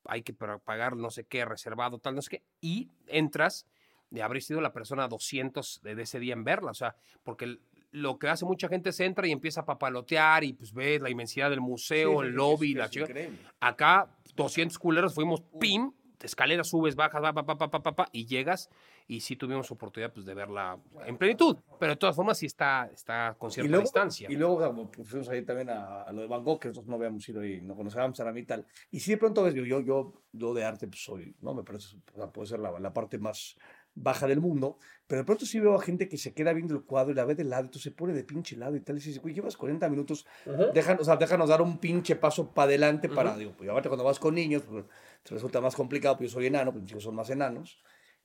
[0.07, 3.65] hay que pa- pagar no sé qué, reservado, tal, no sé qué, y entras,
[4.11, 7.59] de haber sido la persona 200 de, ese día en verla, o sea, porque
[7.97, 11.09] lo que hace mucha gente es entra y empieza a papalotear y pues ves la
[11.09, 13.13] inmensidad del museo, el lobby, la chica.
[13.59, 17.97] Acá 200 culeros fuimos, pim, de escalera subes, bajas, va, pa, pa, pa, pa, pa,
[17.97, 18.69] pa, y llegas
[19.09, 22.91] y sí tuvimos oportunidad pues de verla en plenitud, pero de todas formas sí está,
[22.93, 24.29] está con cierta y luego, distancia.
[24.31, 26.97] Y luego pues, fuimos ahí también a, a lo de Van Gogh, que nosotros no
[26.97, 28.67] habíamos ido y no conocíamos a y tal.
[28.91, 31.55] Y sí de pronto ves, yo, yo, yo, yo de arte pues soy, ¿no?
[31.55, 33.57] Me parece, o sea, puede ser la, la parte más
[33.97, 36.85] baja del mundo, pero de pronto sí veo a gente que se queda viendo el
[36.85, 39.01] cuadro y la ve de lado, entonces se pone de pinche lado y tal, y
[39.01, 40.27] dices, güey, llevas 40 minutos,
[40.75, 44.05] dejan, o sea, déjanos dar un pinche paso para adelante para, digo, pues aparte cuando
[44.05, 44.85] vas con niños, pues
[45.23, 47.79] te resulta más complicado, pues yo soy enano, pues mis hijos son más enanos,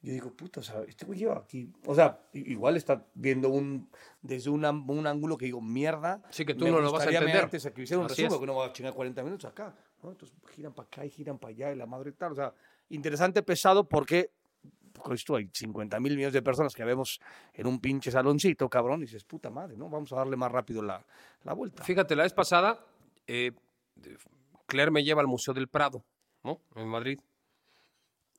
[0.03, 3.87] yo digo, puta, o sea, este güey lleva aquí, o sea, igual está viendo un,
[4.21, 6.23] desde un, un ángulo que digo, mierda.
[6.31, 7.43] Sí, que tú no lo vas a entender.
[7.43, 8.39] Antes a que hiciera un Así resumen, es.
[8.39, 10.09] que no va a chingar 40 minutos acá, ¿no?
[10.11, 12.51] Entonces giran para acá y giran para allá y la madre tal, o sea,
[12.89, 14.31] interesante, pesado, porque
[15.13, 17.19] esto hay 50 mil millones de personas que vemos
[17.53, 19.89] en un pinche saloncito, cabrón, y dices, puta madre, ¿no?
[19.89, 21.05] Vamos a darle más rápido la,
[21.43, 21.83] la vuelta.
[21.83, 22.79] Fíjate, la vez pasada,
[23.27, 23.51] eh,
[24.65, 26.03] Claire me lleva al Museo del Prado,
[26.43, 26.61] ¿no?
[26.75, 27.19] En Madrid.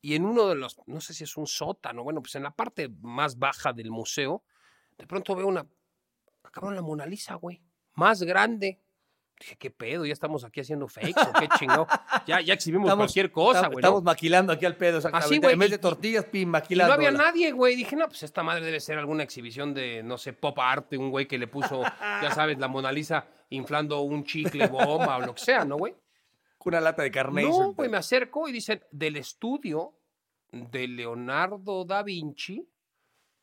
[0.01, 2.51] Y en uno de los, no sé si es un sótano, bueno, pues en la
[2.51, 4.43] parte más baja del museo,
[4.99, 5.65] de pronto veo una,
[6.51, 7.62] cabrón, la Mona Lisa, güey,
[7.95, 8.81] más grande.
[9.42, 10.07] Dije, ¿qué pedo?
[10.07, 11.87] ¿Ya estamos aquí haciendo fakes o qué chingado?
[12.26, 13.83] Ya, ya exhibimos Estamos- cualquier cosa, Estamos- güey.
[13.83, 13.88] ¿no?
[13.88, 15.38] Estamos maquilando aquí al pedo, exactamente.
[15.40, 16.92] güey, En vez de tortillas, pin, Y no maquilando.
[16.94, 17.74] había nadie, güey.
[17.74, 21.11] Dije, no, pues esta madre debe ser alguna exhibición de, no sé, pop art, un
[21.11, 25.35] güey que le puso, ya sabes, la Mona Lisa inflando un chicle bomba o lo
[25.35, 25.94] que sea, ¿no, güey?
[26.64, 27.42] Una lata de carne.
[27.42, 29.94] No, güey, me acerco y dicen, del estudio
[30.52, 32.64] de Leonardo da Vinci,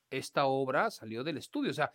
[0.10, 1.72] esta obra salió del estudio.
[1.72, 1.94] O sea,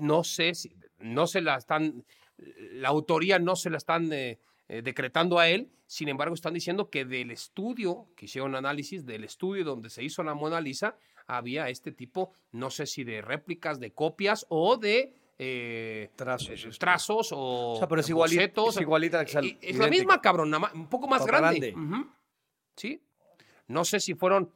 [0.00, 2.04] no sé si, no se la están,
[2.38, 6.90] la autoría no se la están eh, eh, decretando a él, sin embargo están diciendo
[6.90, 10.96] que del estudio, que hicieron análisis, del estudio donde se hizo la Mona Lisa,
[11.26, 15.14] había este tipo, no sé si de réplicas, de copias o de...
[15.38, 16.70] eh, Trazos, este.
[16.78, 18.76] trazos o, O sea, pero es igualita- bocetos.
[18.76, 19.24] es igualita
[19.74, 21.74] la misma, cabrón, un poco más grande.
[22.76, 23.02] Sí.
[23.68, 24.52] No sé si fueron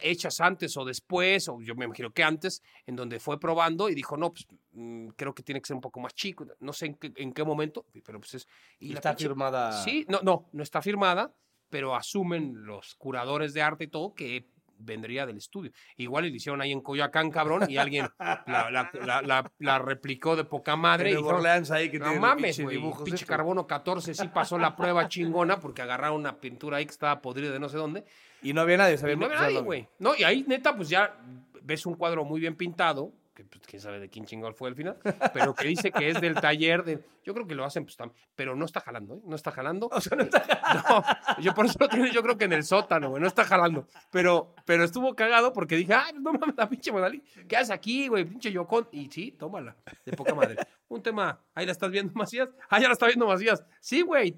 [0.00, 3.94] hechas antes o después, o yo me imagino que antes, en donde fue probando y
[3.94, 6.46] dijo, no, pues mm, creo que tiene que ser un poco más chico.
[6.60, 8.48] No sé en qué, en qué momento, pero pues es.
[8.78, 9.72] Y la está pinche- firmada.
[9.84, 11.34] Sí, no, no, no está firmada,
[11.70, 14.48] pero asumen los curadores de arte y todo que
[14.80, 15.72] vendría del estudio.
[15.96, 18.06] Igual y le hicieron ahí en Coyoacán, cabrón, y alguien
[18.46, 18.90] la, la-
[19.22, 21.10] la- la- replicó de poca madre.
[21.10, 22.78] En y Orleans ahí que no tiene mames, güey.
[23.04, 27.20] Pinche carbono 14 sí pasó la prueba chingona porque agarraron una pintura ahí que estaba
[27.20, 28.04] podrida de no sé dónde.
[28.42, 28.94] Y no había nadie.
[28.94, 29.88] Y sabía no había nadie, güey.
[29.98, 31.16] No, y ahí neta, pues ya
[31.62, 34.74] ves un cuadro muy bien pintado, que pues, quién sabe de quién chingón fue al
[34.74, 34.96] final,
[35.32, 37.04] pero que dice que es del taller de.
[37.24, 37.96] Yo creo que lo hacen, pues
[38.34, 39.20] pero no está jalando, ¿eh?
[39.24, 39.88] No está jalando.
[39.92, 42.64] O sea, no está- No, yo por eso lo tiene, yo creo que en el
[42.64, 43.86] sótano, güey, no está jalando.
[44.10, 48.08] Pero, pero estuvo cagado porque dije, ay, no mames, la pinche Monali, ¿qué haces aquí,
[48.08, 48.24] güey?
[48.24, 48.88] Pinche Yocón.
[48.92, 50.56] Y sí, tómala, de poca madre.
[50.88, 52.48] Un tema, ahí la estás viendo, Macías.
[52.70, 53.62] Ah, ya la está viendo Macías.
[53.78, 54.34] Sí, güey,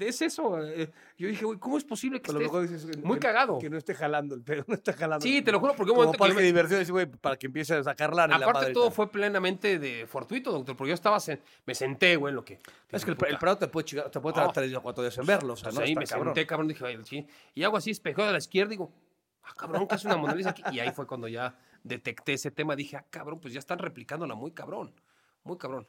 [0.00, 0.58] es eso.
[1.16, 3.20] Yo dije, güey, ¿cómo es posible que A lo estés mejor dices que- muy que-
[3.26, 3.58] cagado?
[3.60, 5.22] Que no esté jalando el pedo, no está jalando.
[5.22, 7.46] Sí, te lo juro, porque un Como momento que parque de diversiones, güey, para que
[7.46, 8.36] empiece a sacar lana.
[8.36, 12.32] la Aparte todo fue plenamente de fortuito, doctor, porque yo estaba, sen- me senté, güey,
[12.32, 12.60] en lo que...
[12.90, 14.50] Es que el, el Prado te puede, chingar- te puede Oh.
[14.52, 15.52] tres o cuatro días en verlo.
[15.52, 16.34] O sea, Pues no ahí está me cabrón.
[16.34, 17.26] senté, cabrón, dije, "Ay, sí".
[17.54, 18.92] y hago así, espejeo de la izquierda, digo,
[19.44, 20.62] ah, cabrón, ¿qué es una Mona Lisa aquí?
[20.72, 24.34] Y ahí fue cuando ya detecté ese tema, dije, ah, cabrón, pues ya están replicándola
[24.34, 24.92] muy cabrón,
[25.44, 25.86] muy cabrón.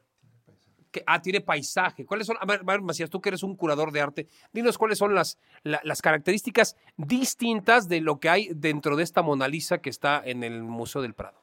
[0.95, 1.03] ¿Qué?
[1.05, 2.05] Ah, tiene paisaje.
[2.05, 2.37] ¿Cuáles son?
[2.39, 5.13] A ver, a ver, Macías, tú que eres un curador de arte, dinos cuáles son
[5.13, 9.89] las, la- las características distintas de lo que hay dentro de esta Mona Lisa que
[9.89, 11.39] está en el Museo del Prado.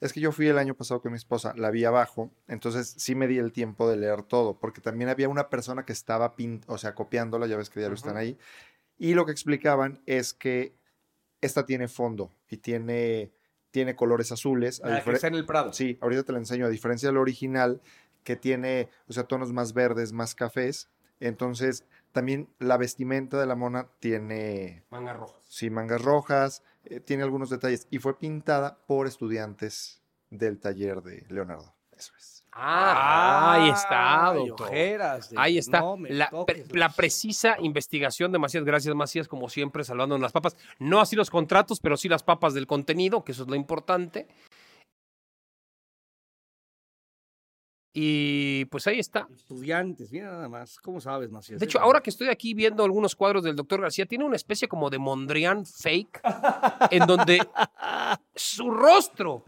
[0.00, 3.14] Es que yo fui el año pasado con mi esposa, la vi abajo, entonces sí
[3.14, 6.62] me di el tiempo de leer todo, porque también había una persona que estaba, pin-
[6.66, 8.36] o sea, copiándola, ya ves que ya lo están ahí,
[8.98, 10.74] y lo que explicaban es que
[11.40, 13.30] esta tiene fondo y tiene,
[13.70, 14.82] tiene colores azules.
[14.82, 15.72] a La que diferen- está en el Prado.
[15.72, 17.80] Sí, ahorita te la enseño, a diferencia del original,
[18.26, 23.54] que tiene, o sea, tonos más verdes, más cafés, entonces también la vestimenta de la
[23.54, 25.36] mona tiene Manga roja.
[25.48, 31.24] Sí, mangas rojas, eh, tiene algunos detalles y fue pintada por estudiantes del taller de
[31.28, 31.72] Leonardo.
[31.96, 32.44] Eso es.
[32.52, 34.66] Ah, ahí está, doctor.
[34.68, 35.80] ojeras de- Ahí está.
[35.80, 38.64] no la, toques pre- la los- precisa investigación de Macías.
[38.64, 40.56] Gracias, Macías, como siempre, salvando las papas.
[40.78, 44.26] No así los contratos, pero sí las papas del contenido, que eso es lo importante.
[47.98, 49.26] Y pues ahí está.
[49.34, 50.78] Estudiantes, mira nada más.
[50.80, 51.58] ¿Cómo sabes, Macías?
[51.58, 54.68] De hecho, ahora que estoy aquí viendo algunos cuadros del doctor García, tiene una especie
[54.68, 56.20] como de Mondrian fake,
[56.90, 57.40] en donde
[58.34, 59.44] su rostro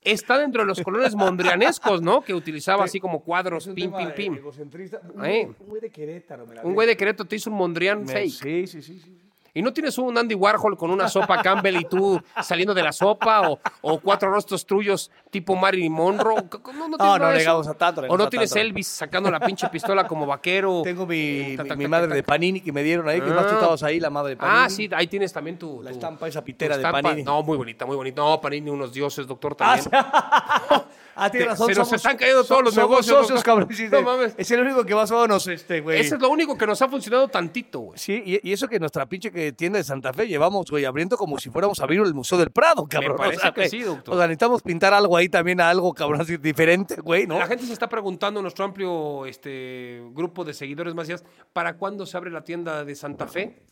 [0.00, 2.22] está dentro de los colores mondrianescos, ¿no?
[2.22, 4.32] Que utilizaba así como cuadros, pim, pim, pim.
[4.32, 5.50] Un Eh.
[5.66, 6.46] güey- de Querétaro.
[6.46, 8.30] me la Un güey de Querétaro te hizo un Mondrian Me- fake.
[8.30, 8.98] Sí, sí, sí.
[8.98, 9.18] sí.
[9.54, 12.92] ¿Y no tienes un Andy Warhol con una sopa Campbell y tú saliendo de la
[12.92, 13.48] sopa?
[13.50, 16.44] ¿O, o cuatro rostros tuyos tipo Marilyn Monroe?
[16.78, 18.02] No, no, tienes No, llegamos a tanto.
[18.08, 18.60] ¿O no a tienes tanto.
[18.60, 20.80] Elvis sacando la pinche pistola como vaquero?
[20.84, 22.22] Tengo mi, Ta, ta, mi, madre de.
[22.22, 23.48] Panini que me dieron ahí, que más Ah.
[23.48, 24.58] tú estabas ahí, la madre de Panini.
[24.60, 25.82] Ah, sí, ahí tienes también tu...
[25.82, 26.82] La tu- estampa esa pitera de.
[26.82, 27.22] Panini.
[27.22, 28.22] No, muy bonita, muy bonita.
[28.22, 30.04] No, Panini, unos dioses, doctor, Ah, también.
[31.20, 31.66] Ah, tienes razón.
[31.66, 33.68] se nos están cayendo todos los negocios, socios, cabrón.
[33.90, 34.34] No mames.
[34.38, 35.98] Es el único que más o menos, este, güey.
[35.98, 37.98] Ese es lo único que nos ha funcionado tantito, güey.
[37.98, 41.16] Sí, y, y eso que nuestra pinche que tienda de Santa Fe llevamos, güey, abriendo
[41.16, 43.16] como si fuéramos a abrir el Museo del Prado, cabrón.
[43.16, 44.14] parece o sea, que sí, doctor.
[44.14, 47.38] O sea, necesitamos pintar algo ahí también, a algo, cabrón, así diferente, güey, ¿no?
[47.38, 52.16] La gente se está preguntando, nuestro amplio este, grupo de seguidores Macías, ¿para cuándo se
[52.16, 53.62] abre la tienda de Santa Fe?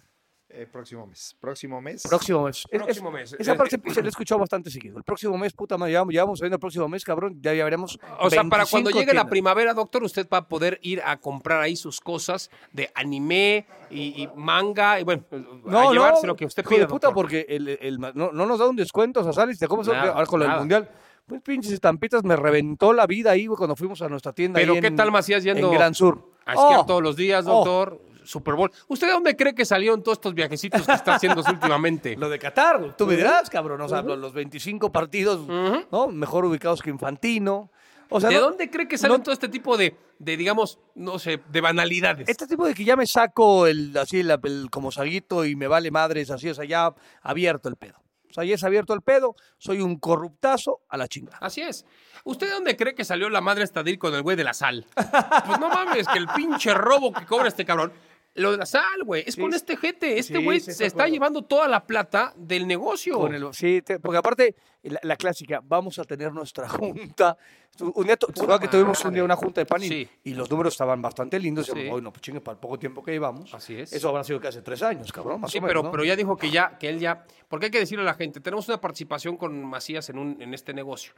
[0.49, 1.37] Eh, próximo mes.
[1.41, 2.05] Próximo mes.
[2.09, 2.65] Próximo mes.
[2.71, 3.41] Es- Próximo es- mes.
[3.41, 4.97] Esa Eh, parte eh, se la he escuchado bastante seguido.
[4.97, 7.99] El próximo mes, puta madre, ya, vamos viendo el próximo mes, cabrón, ya, ya veremos.
[8.21, 11.17] O sea, para cuando 25 llegue la primavera, doctor, usted va a poder ir a
[11.17, 15.25] comprar ahí sus cosas de anime y, y manga y bueno,
[15.69, 16.81] a llevarse lo que usted hijo pida.
[16.83, 19.67] de puta, porque el, el- no, no nos da un descuento, o sea, sales, te
[19.67, 20.89] comes ahora con el mundial.
[21.27, 24.61] Pues pinches estampitas, me reventó la vida ahí, güey, cuando fuimos a nuestra tienda.
[24.61, 26.21] Pero ahí ¿qué en- tal, Macías, yendo En Gran Sur.
[26.45, 27.53] A esquiar Oh, todos los días, oh.
[27.65, 28.01] doctor.
[28.23, 28.73] Super Bowl.
[28.89, 32.17] ¿Usted de dónde cree que salieron todos estos viajecitos que está haciendo últimamente?
[32.17, 33.81] Lo de Qatar, tú me dirás, cabrón.
[33.81, 35.47] O sea, los, los 25 partidos,
[35.93, 36.09] ¿no?
[36.09, 37.71] Mejor ubicados que Infantino.
[38.09, 40.79] O sea, ¿De no- dónde cree que salen no- todo este tipo de, de, digamos,
[40.97, 42.29] no sé, de banalidades?
[42.29, 45.67] Este tipo de que ya me saco el así la- el, como saguito y me
[45.69, 47.95] vale madres así, o sea, ya abierto el pedo.
[48.37, 51.39] Sea, ya es abierto el pedo, soy un corruptazo a la chingada.
[51.41, 51.87] Así es.
[52.23, 54.85] ¿Usted de dónde cree que salió la madre Estadir con el güey de la sal?
[54.95, 57.95] Pues no mames, que el pinche robo que cobra este cabrón.
[58.37, 59.57] Lo de la sal, güey, es Sí, con sí.
[59.57, 60.19] este jete.
[60.19, 61.13] Este Sí, güey sí, se está acuerdo.
[61.15, 63.19] llevando toda la plata del negocio.
[63.19, 67.37] Con el- sí, te- porque aparte, la, la clásica, vamos a tener nuestra junta.
[67.81, 70.09] Un día, tu- Puta ¿verdad que tuvimos un día una junta de Sí.
[70.25, 71.69] y los números estaban bastante lindos.
[71.69, 71.89] Y Sí.
[71.91, 73.53] hoy no, pues chingue, para el poco tiempo que llevamos.
[73.53, 73.93] Así es.
[73.93, 75.71] Eso habrá sido que hace tres años, cabrón, más Sí, o menos.
[75.71, 75.91] pero, ¿no?
[75.91, 78.41] pero ya dijo que ya, que él ya, porque hay que decirle a la gente,
[78.41, 81.13] tenemos una participación con Macías en, un, en este negocio,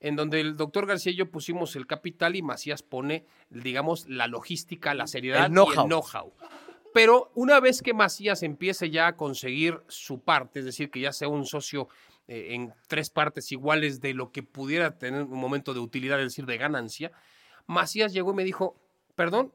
[0.00, 4.26] en donde el doctor García y yo pusimos el capital y Macías pone, digamos, la
[4.26, 5.82] logística, la seriedad El y know-how.
[5.82, 6.32] el know-how.
[6.94, 11.12] Pero una vez que Macías empiece ya a conseguir su parte, es decir, que ya
[11.12, 11.88] sea un socio
[12.28, 16.26] eh, en tres partes iguales de lo que pudiera tener un momento de utilidad, es
[16.26, 17.12] decir, de ganancia,
[17.66, 18.76] Macías llegó y me dijo,
[19.14, 19.52] perdón,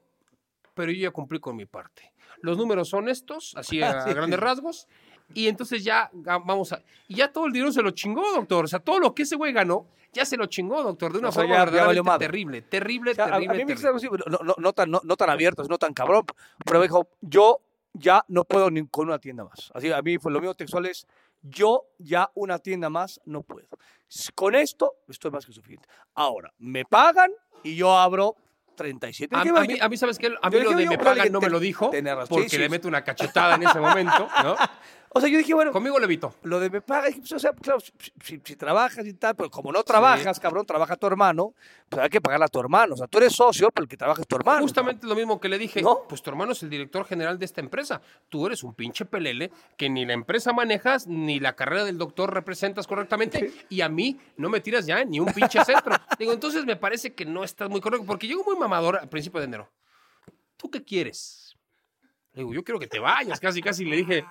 [0.74, 2.14] pero yo ya cumplí con mi parte.
[2.42, 4.88] Los números son estos, así a, grandes rasgos,
[5.34, 6.82] y entonces ya vamos a...
[7.08, 8.66] Y ya todo el dinero se lo chingó, doctor.
[8.66, 11.30] O sea, todo lo que ese güey ganó, ya se lo chingó, doctor, de una
[11.30, 13.98] O sea, forma ya- terrible, terrible, O sea, a, a terrible, mí me terrible.
[13.98, 16.26] así, no, no, no tan, no, no tan abiertos, no tan cabrón,
[16.66, 17.60] pero me dijo, yo
[17.94, 19.72] ya no puedo ni con una tienda más.
[19.74, 21.08] Así, a mí fue lo mío textual es,
[21.42, 23.68] yo ya una tienda más no puedo.
[24.36, 25.88] Con esto estoy más que suficiente.
[26.16, 27.32] Ahora, me pagan
[27.64, 28.36] y yo abro
[28.76, 29.36] 37.
[29.36, 30.34] A, a mí, a mí, ¿sabes qué?
[30.42, 31.92] A mí lo de me pagan no me lo dijo,
[32.30, 34.56] porque le meto una cachetada en ese momento, ¿no?
[35.14, 36.34] o sea, yo dije, bueno, Conmigo lo evitó.
[36.44, 37.92] lo de me paga, dije, pues, o sea, claro, si,
[38.24, 41.54] si- si trabajas y tal, pero como no trabajas, cabrón, trabaja tu hermano,
[41.90, 42.96] pues hay que pagarle a tu hermano.
[42.96, 44.62] O sea, tú eres socio, pero el que trabaja es tu hermano.
[44.62, 45.82] Justamente lo mismo que le dije.
[45.82, 46.00] ¿No?
[46.10, 48.02] Pues tu hermano es el director general de esta empresa.
[48.30, 52.34] Tú eres un pinche pelele que ni la empresa manejas, ni la carrera del doctor
[52.34, 55.94] representas correctamente, y a mí no me tiras ya ni un pinche centro.
[56.20, 59.40] Digo, entonces me parece que no estás muy correcto, porque llego muy mamador al principio
[59.40, 59.70] de enero.
[60.58, 61.56] ¿Tú qué quieres?
[62.34, 64.26] Le digo, yo quiero que te vayas, casi, casi le dije,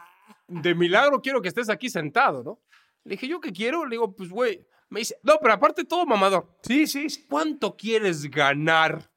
[0.49, 2.61] de milagro quiero que estés aquí sentado, ¿no?
[3.05, 3.85] Le dije, ¿yo qué quiero?
[3.85, 6.59] Le digo, pues, güey, me dice, no, pero aparte todo mamador.
[6.63, 7.07] Sí, sí.
[7.29, 9.11] ¿cuánto quieres ganar?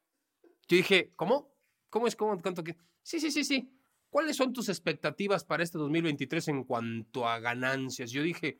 [0.67, 1.53] Yo dije, ¿cómo?
[1.89, 2.15] ¿Cómo es?
[2.15, 2.41] ¿Cómo?
[2.41, 2.81] ¿Cuánto quieres?
[3.03, 3.71] Sí, sí, sí, sí.
[4.09, 8.11] ¿Cuáles son tus expectativas para este 2023 en cuanto a ganancias?
[8.11, 8.59] Yo dije,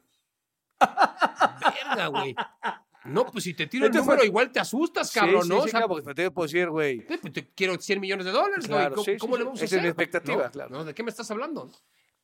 [0.80, 2.36] verga, güey.
[3.06, 5.56] No, pues si te tiro el Entonces número, fue- igual te asustas, cabrón, sí, ¿no?
[5.56, 7.00] sí, O sea, claro, porque te puedo decir, güey.
[7.08, 8.80] eh, pues te quiero 100 millones de dólares, güey.
[8.80, 9.39] Claro, ¿Cómo, sí, sí, cómo sí.
[9.39, 9.84] le vamos a Esa es hacer?
[9.84, 10.52] mi expectativa, ¿No?
[10.52, 10.70] claro.
[10.72, 10.84] ¿No?
[10.84, 11.70] ¿De qué me estás hablando?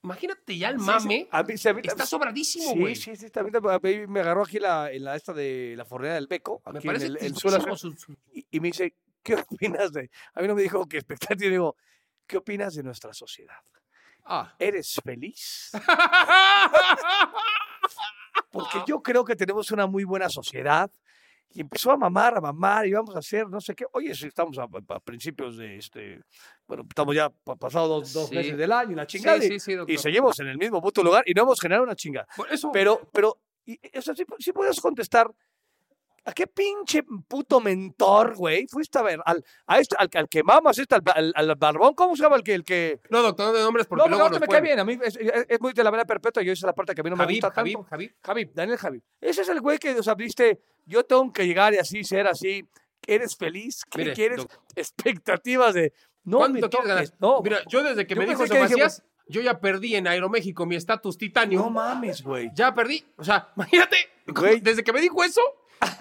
[0.03, 0.87] Imagínate ya el Sí, sí.
[0.87, 1.27] mame.
[1.31, 2.95] A mí- sí, a mí- Está sobradísimo, Sí, güey.
[2.95, 6.15] sí, sí, también a mí me agarró aquí la, en la esta de la fornera
[6.15, 8.95] del Beco, Me aquí parece en el, el suelo, su- su- y, y me dice,
[9.21, 10.09] ¿qué opinas de...?
[10.33, 11.75] A mí no me dijo qué expectativa, digo,
[12.25, 13.57] ¿qué opinas de nuestra sociedad?
[14.25, 14.55] Ah.
[14.57, 15.71] ¿Eres feliz?
[18.51, 20.91] Porque yo creo que tenemos una muy buena sociedad.
[21.53, 23.85] Y empezó a mamar, a mamar, y vamos a hacer no sé qué.
[23.93, 26.21] Oye, si estamos a, a principios de este.
[26.67, 28.35] Bueno, estamos ya pa- pasado dos, dos Sí.
[28.35, 29.39] meses del año, y la chingada.
[29.41, 31.83] Sí, y- sí, sí, y seguimos en el mismo puto lugar y no hemos generado
[31.83, 32.27] una chingada.
[32.35, 35.29] Por eso, Pero, pero, y, o sea, sí puedes contestar.
[36.23, 38.67] ¿A qué pinche puto mentor, güey?
[38.67, 41.95] Fuiste a ver al, a este, al, al que mamas, este, al, al- al barbón,
[41.95, 44.25] ¿cómo se llama el que, el que, no, doctor, no de nombres porque no, luego
[44.25, 44.79] no, nos me cae bien.
[44.79, 46.43] A mí es, es- es muy de la manera perpetua.
[46.43, 47.89] Yo esa es la parte que a mí no me Javib, gusta Javib, tanto.
[47.89, 48.11] Javib.
[48.23, 49.01] Javib, Daniel Javib.
[49.19, 52.27] Ese es el güey que, o sea, viste, yo tengo que llegar y así, ser
[52.27, 52.67] así.
[53.07, 53.81] ¿Eres feliz?
[53.89, 54.45] ¿Qué Mire, quieres?
[54.95, 55.93] expectativas de.
[56.23, 56.61] No me.
[57.19, 60.65] No, Mira, yo desde que Yo me dijo eso Macías, yo ya perdí en Aeroméxico
[60.67, 61.59] mi estatus titanio.
[61.61, 62.51] no mames, güey.
[62.53, 63.03] ya perdí.
[63.17, 64.59] O sea, imagínate, Güey.
[64.61, 65.41] desde que me dijo eso,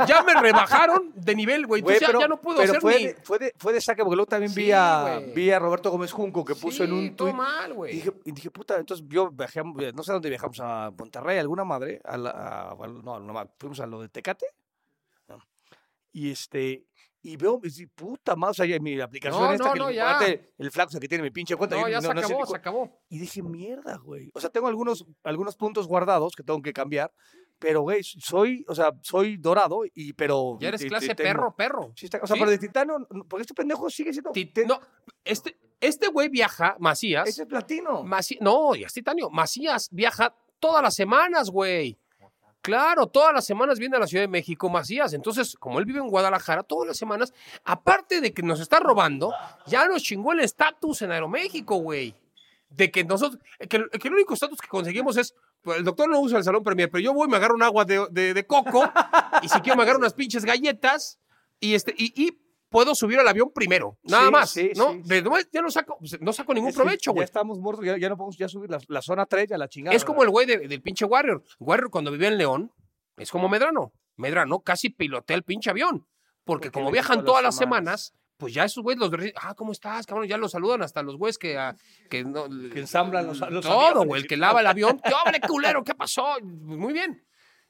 [0.07, 1.83] ya me rebajaron de nivel, güey.
[1.83, 3.07] Ya, ya no puedo pero hacer fue, ni...
[3.09, 5.33] de, fue, de, fue de saque, porque luego también vi, Sí, a, güey.
[5.35, 7.37] vi a Roberto Gómez Junco que puso en Sí, un todo tuit.
[7.37, 7.93] mal, Y güey.
[7.95, 11.39] dije, y dije, puta, entonces yo viajé, a- no sé a dónde viajamos, a Monterrey,
[11.39, 14.47] alguna madre, a la, a- a- no, no, fuimos a lo de Tecate.
[15.29, 15.39] ¿no?
[16.13, 16.85] Y este,
[17.23, 19.91] y veo, y puta madre, o sea, en mi aplicación No, esta, no, que no,
[19.91, 20.17] ya.
[20.17, 21.77] aparte, el flaco ese que tiene mi pinche cuenta.
[21.81, 23.01] No, ya se acabó, se acabó.
[23.09, 24.31] Y dije, mierda, güey.
[24.35, 27.13] O sea, tengo algunos, algunos puntos guardados que tengo que cambiar,
[27.61, 30.57] pero, güey, soy, o sea, soy dorado, y, pero...
[30.61, 31.93] Ya eres clase tengo- perro, perro.
[31.95, 32.41] Sí, está- o sea, ¿Sí?
[32.41, 34.33] pero de titano, no, porque este pendejo sigue siendo...
[34.33, 34.81] Ti- te- No,
[35.23, 37.29] este, este güey viaja, Macías.
[37.29, 38.03] Ese es platino.
[38.03, 39.31] Maci- no, ya es titanio.
[39.31, 41.97] Macías viaja todas las semanas, güey.
[42.63, 45.15] Claro, todas las semanas viene a la Ciudad de México Macías.
[45.15, 47.33] Entonces, como él vive en Guadalajara, todas las semanas,
[47.65, 49.33] aparte de que nos está robando,
[49.67, 52.15] ya nos chingó el estatus en Aeroméxico, güey.
[52.71, 56.09] De que nosotros, que, el- que el único estatus que conseguimos es, pues, el doctor
[56.09, 58.47] no usa el Salón Premier, pero yo voy, me agarro un agua de, de- de
[58.47, 58.91] coco,
[59.43, 61.19] y si quiero me agarro unas pinches galletas,
[61.59, 64.93] y, este, y, y puedo subir al avión primero, nada Sí, más, sí, ¿no?
[64.93, 65.03] sí.
[65.05, 67.25] De ya no saco, pues, no saco ningún provecho, Ya güey.
[67.25, 69.97] estamos muertos, ya, ya no podemos ya subir la, la zona 3 ya la chingada.
[69.97, 71.43] Es como el güey de- del pinche Warrior.
[71.59, 72.73] Warrior cuando vivía en León,
[73.17, 73.93] es como Medrano.
[74.17, 76.07] Medrano casi pilotea el pinche avión.
[76.45, 79.55] porque, Porque como viajan todas las las semanas, pues ya esos güeyes los reciben, ah,
[79.55, 80.27] ¿cómo estás, cabrón?
[80.27, 81.77] Ya los saludan hasta los güeyes que, ah,
[82.09, 84.99] que, no- Que ensamblan los- los Todo, güey, el que lava el avión.
[85.05, 85.85] ¿Qué hombre, culero?
[85.85, 86.25] ¿Qué pasó?
[86.41, 86.45] Pues
[86.79, 87.25] muy bien.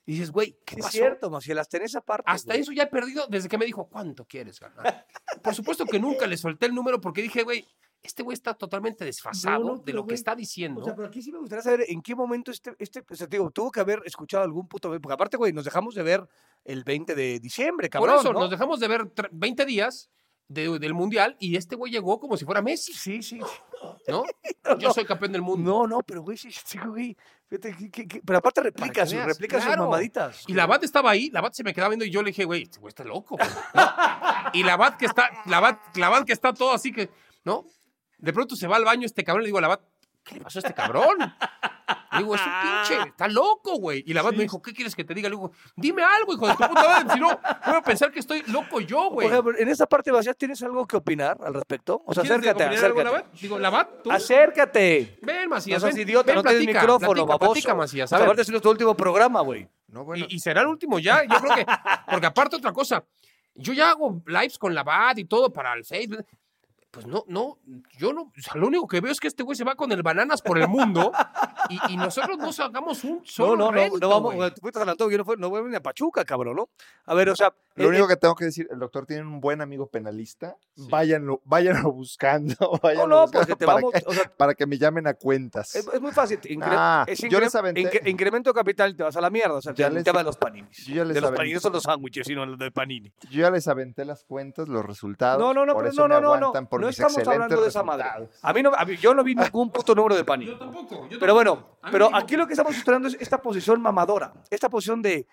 [0.06, 0.92] Y dices, güey, ¿qué Es pasó?
[0.92, 2.24] cierto, Maciel, hasta en esa parte.
[2.26, 2.62] Hasta güey.
[2.62, 5.06] eso ya he perdido desde que me dijo, ¿cuánto quieres ganar?
[5.42, 7.64] Por supuesto que nunca le solté el número porque dije, güey,
[8.02, 10.80] este güey está totalmente desfasado no, de pero, lo que güey, está diciendo.
[10.80, 13.26] O sea, pero aquí sí me gustaría saber en qué momento este, este, o sea,
[13.28, 16.26] te digo, tuvo que haber escuchado algún puto, porque aparte, güey, nos dejamos de ver
[16.64, 18.40] el 20 de diciembre, Por cabrón, eso ¿no?
[18.40, 20.10] nos dejamos de ver tre- 20 días
[20.50, 23.38] de- del Mundial y este güey llegó como si fuera Messi, Sí, sí.
[24.08, 24.24] ¿no?
[24.80, 25.70] Yo soy campeón del mundo.
[25.70, 27.16] No, no, pero güey, sí, sí, güey.
[27.48, 29.84] Fíjate, que- que- que- pero aparte replica, sus, replica sus claro.
[29.84, 30.44] mamaditas.
[30.48, 32.44] Y la Bat estaba ahí, la Bat se me quedaba viendo y yo le dije,
[32.44, 33.36] güey, este güey está loco.
[33.36, 33.80] güey", ¿no?
[34.52, 37.08] Y la Bat que está, la Bat, la Bat que está todo así que,
[37.44, 37.64] ¿no?
[38.18, 39.80] De pronto se va al baño este cabrón y le digo a la Bat,
[40.24, 41.18] ¿qué le pasó a este cabrón?
[42.12, 44.02] Le digo, es un pinche, está loco, güey.
[44.06, 45.28] Y la Bat me dijo, ¿qué quieres que te diga?
[45.28, 48.20] Le digo, dime algo, hijo de tu puta madre, si no, voy a pensar que
[48.20, 49.28] estoy loco yo, güey.
[49.58, 52.02] En esa parte, Bastián, ¿tienes algo que opinar al respecto?
[52.06, 53.10] O sea, ¿Quieres acércate, acércate.
[53.10, 53.32] Bat?
[53.40, 54.10] Digo, la Bat, tú.
[54.12, 55.18] Acércate.
[55.22, 57.52] Ven, No Macías, seas ven, idiota, ven, no tienes micrófono, platica, baboso.
[57.52, 58.22] platica, Macías, ver.
[58.22, 59.68] aparte es nuestro último programa, güey.
[59.88, 60.26] No, bueno.
[60.28, 61.22] Y, y será el último ya.
[61.24, 61.66] Yo creo que.
[62.10, 63.04] Porque aparte, otra cosa.
[63.54, 66.24] Yo ya hago lives con la BAD y todo para el Facebook.
[66.90, 67.58] Pues no, no,
[67.98, 68.22] yo no.
[68.22, 70.42] O sea, lo único que veo es que este güey se va con el bananas
[70.42, 71.12] por el mundo
[71.68, 73.56] y, y nosotros no sacamos un No, solo.
[73.56, 74.34] no, no, rédito, no vamos.
[74.34, 74.50] güey.
[74.52, 76.68] Tú fuiste a San Antonio, yo no, no voy a venir a Pachuca, cabrón, ¿no?
[77.06, 77.54] A ver, o sea.
[77.76, 80.56] Lo eh, único eh, que tengo que decir, el doctor tiene un buen amigo penalista.
[80.88, 82.56] Váyanlo, váyanlo buscando.
[82.82, 83.92] Váyanlo no, buscando porque te para, vamos.
[83.94, 85.76] que, o sea, para que me llamen a cuentas.
[85.76, 86.40] es, es muy fácil.
[86.40, 89.30] incre- Ah, es yo incre- les aventé- incre- incremento capital y te vas a la
[89.30, 89.54] mierda.
[89.54, 90.84] O sea, Ya el les- tema de los paninis.
[90.86, 93.12] yo ya les de los aventé- paninis son los sándwiches, sino los de panini.
[93.30, 95.40] Yo ya les aventé las cuentas, los resultados.
[95.40, 96.52] No, no, no, por pero eso no, no, me no, no.
[96.80, 98.28] No estamos hablando de esa madre.
[98.42, 100.50] A mí no, a mí- yo no vi ningún puto número de panini.
[100.50, 101.08] Yo tampoco.
[101.08, 105.02] yo Pero bueno, pero aquí lo que estamos estudiando es esta posición mamadora, esta posición
[105.02, 105.26] de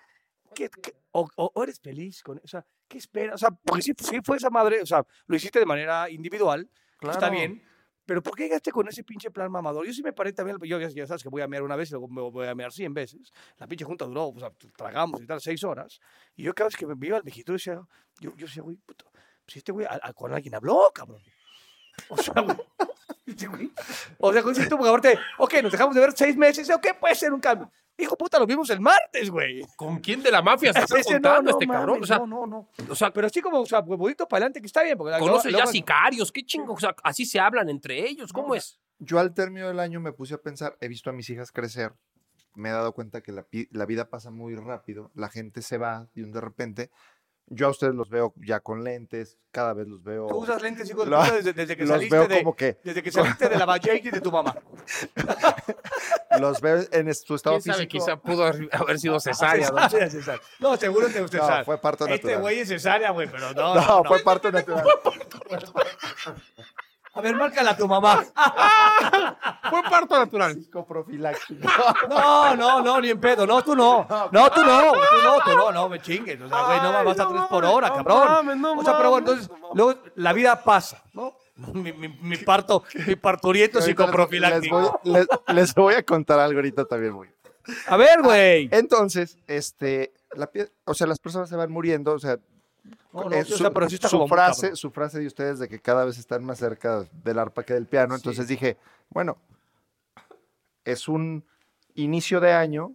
[0.54, 3.34] ¿qué- qué- o, o- o eres feliz con, o sea, ¿qué esperas?
[3.34, 6.68] O sea, porque sí, sí fue esa madre, o sea, lo hiciste de manera individual,
[7.00, 7.34] que está Claro.
[7.34, 7.62] bien,
[8.06, 9.86] pero ¿por qué llegaste con ese pinche plan mamador?
[9.86, 11.92] Yo sí me paré también, yo ya, sabes que voy a mear una vez y
[11.92, 13.30] luego me voy a mear 100 veces.
[13.58, 16.00] La pinche junta duró, o sea, tragamos y tal, seis horas.
[16.34, 17.80] Y yo cada vez que me iba al viejito decía,
[18.18, 19.04] yo, yo decía, güey, puto,
[19.44, 21.20] pues este güey a- a- con alguien habló, cabrón.
[22.08, 23.70] O sea, güey.
[24.18, 27.14] O sea, con tú, porque aparte, ok, nos dejamos de ver seis meses, ok, puede
[27.14, 27.70] ser un cambio.
[28.00, 29.66] Hijo puta, lo vimos el martes, güey.
[29.76, 32.02] ¿Con quién de la mafia se está Ese, juntando este mames, cabrón?
[32.02, 32.68] O sea, no, no, no.
[32.88, 34.96] o sea, Pero así como, o sea, huevudito para adelante, que está bien.
[34.96, 36.74] Porque conoces ya sicarios, qué chingo.
[36.74, 38.32] O sea, así se hablan entre ellos.
[38.32, 38.78] ¿Cómo es?
[39.00, 41.92] Yo al término del año me puse a pensar, he visto a mis hijas crecer,
[42.54, 46.08] me he dado cuenta que la, la vida pasa muy rápido, la gente se va
[46.14, 46.90] y de repente,
[47.50, 50.26] yo a ustedes los veo ya con lentes, cada vez los veo...
[50.28, 52.38] Tú usas lentes, hijo de puta, desde, desde que los saliste veo de...
[52.38, 54.54] como que- Desde que saliste de la vajayjay de tu mamá.
[56.40, 57.86] Los veo en su estado ¿Quién sabe?
[57.86, 58.04] físico.
[58.04, 59.70] Quizá pudo haber haber sido cesárea.
[59.70, 59.78] ¿no?
[59.80, 60.40] Cesárea, cesárea.
[60.60, 61.64] No, seguro que usted No, sabe.
[61.64, 62.40] fue parto Este natural.
[62.42, 63.74] güey es cesárea, güey, pero no.
[63.74, 64.04] No, no, no.
[64.04, 64.84] fue parto natural.
[67.18, 68.24] A ver, márcala a tu mamá.
[69.70, 70.54] Fue parto natural.
[70.54, 71.68] Psicoprofiláctico.
[72.08, 73.46] No, no, no, ni en pedo.
[73.46, 74.06] No, tú no.
[74.30, 74.92] No, tú no.
[74.92, 76.40] Tú no, tú no, no me chingues.
[76.40, 78.28] O sea, güey, no vas a tres por hora, no cabrón.
[78.28, 81.34] mames, no o sea, pero bueno, entonces, luego la vida pasa, ¿no?
[81.56, 85.00] Mi, mi, mi parto, mi parturiento psicoprofiláctico.
[85.04, 87.28] Les voy, les- les voy a contar algo ahorita también muy.
[87.88, 88.68] A ver, güey.
[88.72, 92.38] Entonces, este, la pie- o sea, las personas se van muriendo, o sea,
[93.12, 94.76] No, no, eh, o su, sea, pero sí está su como muy frase, cabrón.
[94.76, 97.86] su frase de ustedes de que cada vez están más cerca del arpa que del
[97.86, 98.76] piano, entonces dije,
[99.10, 99.38] bueno,
[100.84, 101.44] es un
[101.94, 102.94] inicio de año,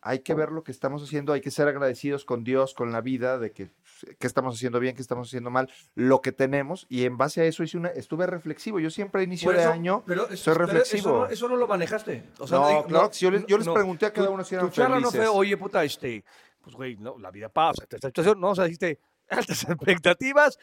[0.00, 3.00] hay que ver lo que estamos haciendo, hay que ser agradecidos con Dios, con la
[3.00, 3.70] vida, de que,
[4.18, 7.44] que estamos haciendo bien, que estamos haciendo mal, lo que tenemos, y en base a
[7.44, 10.54] eso hice una, estuve reflexivo, yo siempre inicio Por de eso- año pero eso- soy
[10.54, 11.08] pero reflexivo.
[11.08, 12.24] Eso no, eso no lo manejaste.
[12.38, 13.74] O sea, No, claro sí, yo les- yo les no.
[13.74, 15.34] pregunté a cada uno si eran Tu charla no fue, felices.
[15.36, 16.24] oye, puta, este,
[16.60, 18.98] pues, güey, no, la vida pasa, esta situación, no, o sea, dijiste,
[19.32, 20.58] altas expectativas,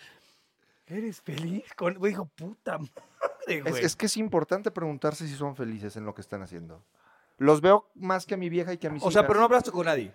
[0.88, 2.91] eres feliz con, dijo, puta madre,
[3.47, 3.86] Es, güey.
[3.86, 6.84] es que es importante preguntarse si son felices en lo que están haciendo.
[7.38, 9.45] Los veo más que a mi vieja y que a mis o sea, pero no
[9.45, 10.13] hablaste con nadie.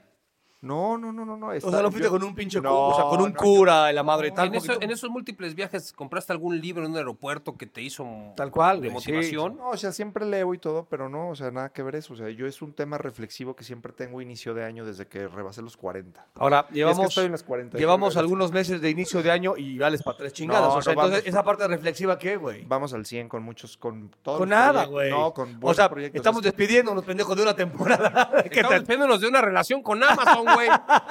[0.64, 1.48] No, no, no, no, no.
[1.48, 3.92] O sea, no fuiste yo- con un pinche No, o sea, con un no, cura,
[3.92, 4.48] la madre tal.
[4.48, 8.06] En, eso- en esos múltiples viajes, ¿compraste algún libro en un aeropuerto que te hizo
[8.36, 9.12] Tal cual, de güey, sí.
[9.12, 9.56] motivación?
[9.56, 12.14] No, o sea, siempre leo y todo, pero no, o sea, nada que ver eso.
[12.14, 15.28] O sea, yo es un tema reflexivo que siempre tengo inicio de año desde que
[15.28, 16.26] rebasé los 40.
[16.36, 17.78] Ahora, Y es que llevamos, estoy en las 40.
[17.78, 20.62] llevamos algunos meses de inicio de año y vales para tres chingadas.
[20.72, 21.28] No, o sea, no, entonces, vamos.
[21.34, 22.64] esa parte reflexiva, ¿qué, güey?
[22.64, 25.10] Vamos al 100 con muchos, con todos Con nada, güey.
[25.10, 26.18] No, con o sea, proyectos.
[26.18, 28.30] estamos despidiéndonos, pendejos, de una temporada.
[28.50, 30.68] ¿Qué Estamos despidiéndonos de una relación con Amazon, güey.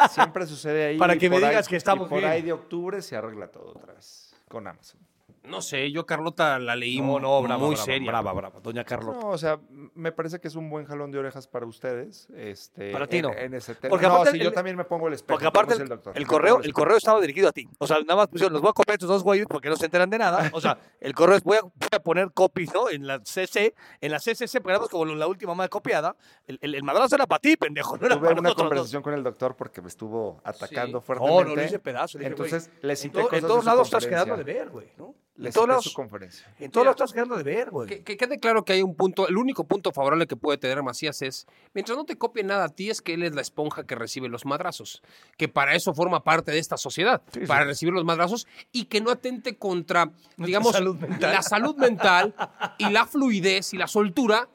[0.09, 0.97] Siempre sucede ahí.
[0.97, 2.31] Para y que me por ahí- digas que y estamos por bien.
[2.31, 4.99] ahí de octubre se arregla todo otra vez con Amazon.
[5.43, 8.07] No sé, yo a Carlota la leí No, no, brava, muy brava, seria.
[8.11, 8.59] Brava, brava.
[8.61, 9.19] Doña Carlota.
[9.19, 9.59] No, o sea,
[9.93, 12.29] me parece que es un buen jalón de orejas para ustedes.
[12.33, 13.33] Este, Para ti en- no.
[13.33, 13.89] En, ese tema.
[13.89, 15.35] Porque no, aparte sí, el- yo también me pongo el espejo.
[15.35, 16.17] Porque aparte el, dice doctor.
[16.17, 17.67] el correo, el correo estaba dirigido a ti.
[17.77, 19.75] O sea, nada más pusieron, los voy a copiar a estos dos güeyes porque no
[19.75, 20.49] se enteran de nada.
[20.53, 22.89] O sea, el correo es, voy a, voy a poner copies, ¿no?
[22.89, 26.15] En la CC, en la CCC, porque como la última más copiada.
[26.47, 28.69] El, el, el madrazo era para ti, pendejo, no era Tuve para una nosotros dos.
[28.69, 31.05] conversación con el doctor porque me estuvo atacando Sí.
[31.05, 31.43] fuertemente.
[31.43, 32.17] No, no, le hice pedazo.
[32.17, 34.69] le dije, Entonces, le en, cité to- cosas en todos lados estás quedando de ver,
[34.69, 35.15] güey, ¿no?
[35.35, 36.45] Le En todos su conferencia.
[36.59, 37.89] en todos lados estás quedando de ver, güey.
[37.89, 40.83] Que, que quede claro que hay un punto, el único punto favorable que puede tener
[40.83, 43.83] Macías es, mientras no te copie nada a ti, es que él es la esponja
[43.85, 45.01] que recibe los madrazos,
[45.35, 47.45] que para eso forma parte de esta sociedad, Sí, sí.
[47.47, 52.35] para recibir los madrazos y que no atente contra, digamos, salud la salud mental
[52.77, 54.47] y la fluidez y la soltura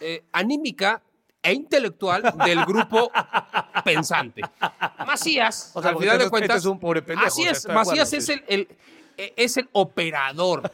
[0.00, 1.02] eh, anímica
[1.40, 3.12] e intelectual del grupo
[3.84, 4.42] pensante.
[5.06, 8.10] Macías, O sea, al final de cuentas, este es un pobre pendejo, así es, Macías
[8.10, 8.16] sí.
[8.16, 8.68] es el, el-
[9.36, 10.70] es el operador.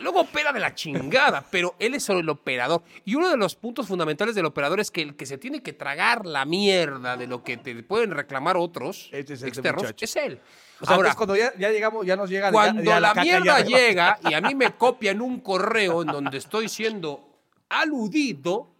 [0.00, 2.82] Luego opera de la chingada, pero él es solo el operador.
[3.04, 5.72] Y uno de los puntos fundamentales del operador es que el que se tiene que
[5.72, 10.40] tragar la mierda de lo que te pueden reclamar otros Este es externos es él.
[10.80, 13.60] O sea, Ahora, cuando ya, ya llegamos, ya nos llega cuando ya la, ya mierda
[13.60, 17.28] llega y a mí me copian un correo en donde estoy siendo
[17.68, 18.71] aludido,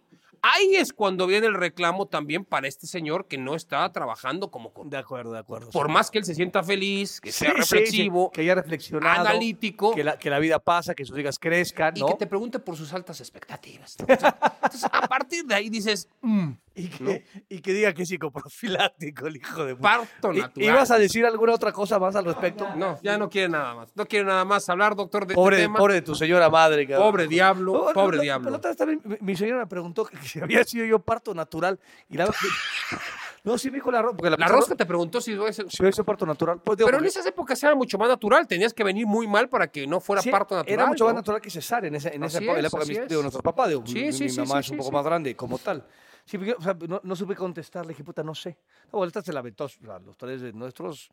[0.43, 4.71] ahí es cuando viene el reclamo también para este señor que no está trabajando como
[4.73, 5.71] con De acuerdo, de acuerdo.
[5.71, 5.91] por sí.
[5.93, 9.95] más que él se sienta feliz, que Sí, sea reflexivo, sí, que haya reflexionado, analítico
[9.95, 12.07] que la, que la vida pasa, que sus hijas crezcan, y ¿no?
[12.07, 13.95] que te pregunte por sus altas expectativas.
[14.01, 18.03] O sea, Entonces, a partir de ahí dices, mm, y, que, y que diga que
[18.03, 20.69] es psicoprofiláctico el hijo de parto ¿I- natural.
[20.69, 22.67] ¿Ibas a decir alguna otra cosa más al respecto?
[22.75, 23.89] No, ya no quiere nada más.
[23.95, 25.79] No quiere nada más hablar, doctor, de Pobre, este tema.
[25.79, 26.87] pobre de tu señora madre.
[26.87, 27.11] cabrón.
[27.11, 28.59] Pobre diablo, No, pobre no, diablo.
[28.59, 31.79] también mi, señora me preguntó que si había sido yo parto natural.
[32.09, 32.27] Y la
[33.43, 34.15] No, sí me dijo la rosca.
[34.17, 36.61] Porque la, La rosca te preguntó si iba a ser- Si parto natural.
[36.63, 38.47] Pues, digo, Pero en esas épocas era mucho más natural.
[38.47, 40.73] Tenías que venir muy mal para que no fuera Sí, parto natural.
[40.73, 42.89] Era mucho más natural que cesárea en, esa, en esa época, en la época de
[42.89, 43.09] mis- es.
[43.09, 44.93] digo, Sí, mi, sí, mi sí, mamá sí, es un sí, poco sí.
[44.93, 45.85] más grande como tal.
[46.25, 48.57] Sí, porque, o sea, no, no supe contestar, le dije, puta, no sé.
[48.91, 51.09] Bueno, esta se la aventó, sea, los tres de nuestros,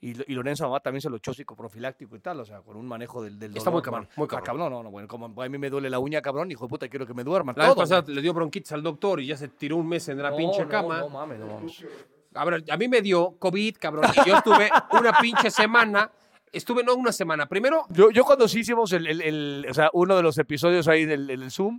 [0.00, 2.86] y, y Lorenzo mamá también se lo echó psicoprofiláctico y tal, o sea, con un
[2.86, 4.70] manejo del, del Está muy cabrón, muy Está cabrón.
[4.70, 6.88] No, no, no, bueno, como a mí me duele la uña, cabrón, hijo de puta,
[6.88, 7.54] quiero que me duerman.
[7.56, 8.16] La vez todo, pasada güey.
[8.16, 10.62] le dio bronquitis al doctor y ya se tiró un mes en la No, pinche
[10.64, 10.98] no, cama.
[11.00, 11.84] No, mames, no mames.
[12.34, 12.42] A
[12.74, 14.04] a mí me dio COVID, cabrón.
[14.24, 16.10] Y yo estuve una pinche semana.
[16.50, 17.46] Estuve no una semana.
[17.46, 20.88] Primero, Yo, yo cuando sí hicimos el, el- el- o sea, uno de los episodios
[20.88, 21.78] ahí en el Zoom,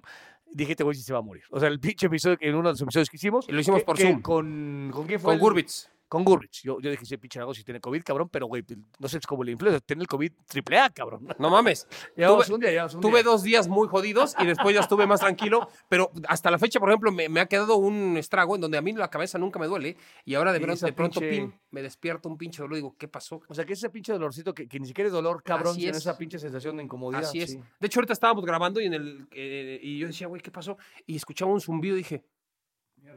[0.52, 1.44] dije, este güey sí se va a morir.
[1.52, 3.48] O sea, el pinche episodio, en uno de los episodios que hicimos.
[3.50, 4.22] Y lo hicimos por que Zoom.
[4.22, 5.28] Con, ¿Con quién fue?
[5.28, 5.90] con el- Gurbitz.
[6.10, 6.64] Con Gurrich.
[6.64, 8.64] Yo, yo dije, ese pinche algo si tiene COVID, cabrón, pero güey,
[9.00, 11.28] no sé, es como el influenza, tiene el COVID triple A, cabrón.
[11.38, 11.88] No mames.
[12.18, 13.24] Llevamos Tuve- un día, un Tuve día.
[13.24, 16.90] dos días muy jodidos y después ya estuve más tranquilo, pero hasta la fecha, por
[16.90, 19.68] ejemplo, me, me ha quedado un estrago en donde a mí la cabeza nunca me
[19.68, 19.96] duele
[20.26, 22.96] y ahora de, pronto- de pronto pinche- pim, me despierto un pinche dolor y digo,
[22.98, 23.42] ¿qué pasó?
[23.48, 25.98] O sea, que ese pinche dolorcito que, que ni siquiera es dolor, cabrón, sino es.
[25.98, 27.22] esa pinche sensación de incomodidad.
[27.22, 27.52] Así es.
[27.52, 27.60] sí.
[27.80, 30.76] De hecho, ahorita estábamos grabando y, en el, eh, y yo decía, güey, ¿qué pasó?
[31.06, 32.24] Y escuchaba un zumbido y dije,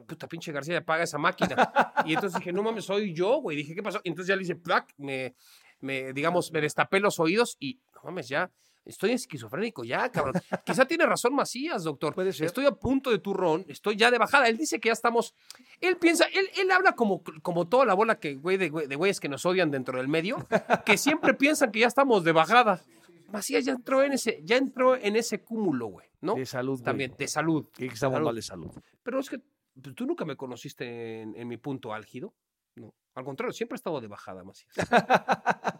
[0.07, 1.73] puta pinche García, apaga esa máquina.
[2.05, 3.57] y entonces dije, no mames, soy yo, güey.
[3.57, 4.01] Dije, ¿qué pasó?
[4.05, 5.35] Y entonces ya le hice, plac, me,
[5.81, 8.51] me, digamos, me destapé los oídos y, no mames, ya.
[8.85, 10.35] Estoy esquizofrénico ya, cabrón.
[10.67, 12.15] Quizá tiene razón Macías, doctor.
[12.17, 12.47] Puede ser.
[12.47, 14.49] Estoy a punto de turrón, estoy ya de bajada.
[14.49, 15.35] Él dice que ya estamos.
[15.81, 18.97] Él piensa, él, él habla como, como toda la bola que, güey, de, güey- de
[18.97, 20.49] güeyes que nos odian dentro del medio,
[20.85, 22.83] que siempre piensan que ya estamos de bajada.
[23.31, 26.35] Macías ya entró en ese, ya entró en ese cúmulo, güey, ¿no?
[26.35, 26.85] De salud, güey.
[26.85, 27.65] También, de salud.
[27.73, 28.73] Que estamos mal de salud.
[29.05, 29.41] Pero es que
[29.95, 32.35] tú nunca me conociste en, en mi punto álgido.
[32.77, 32.95] No.
[33.15, 34.73] Al contrario, siempre he estado de bajada, Macías.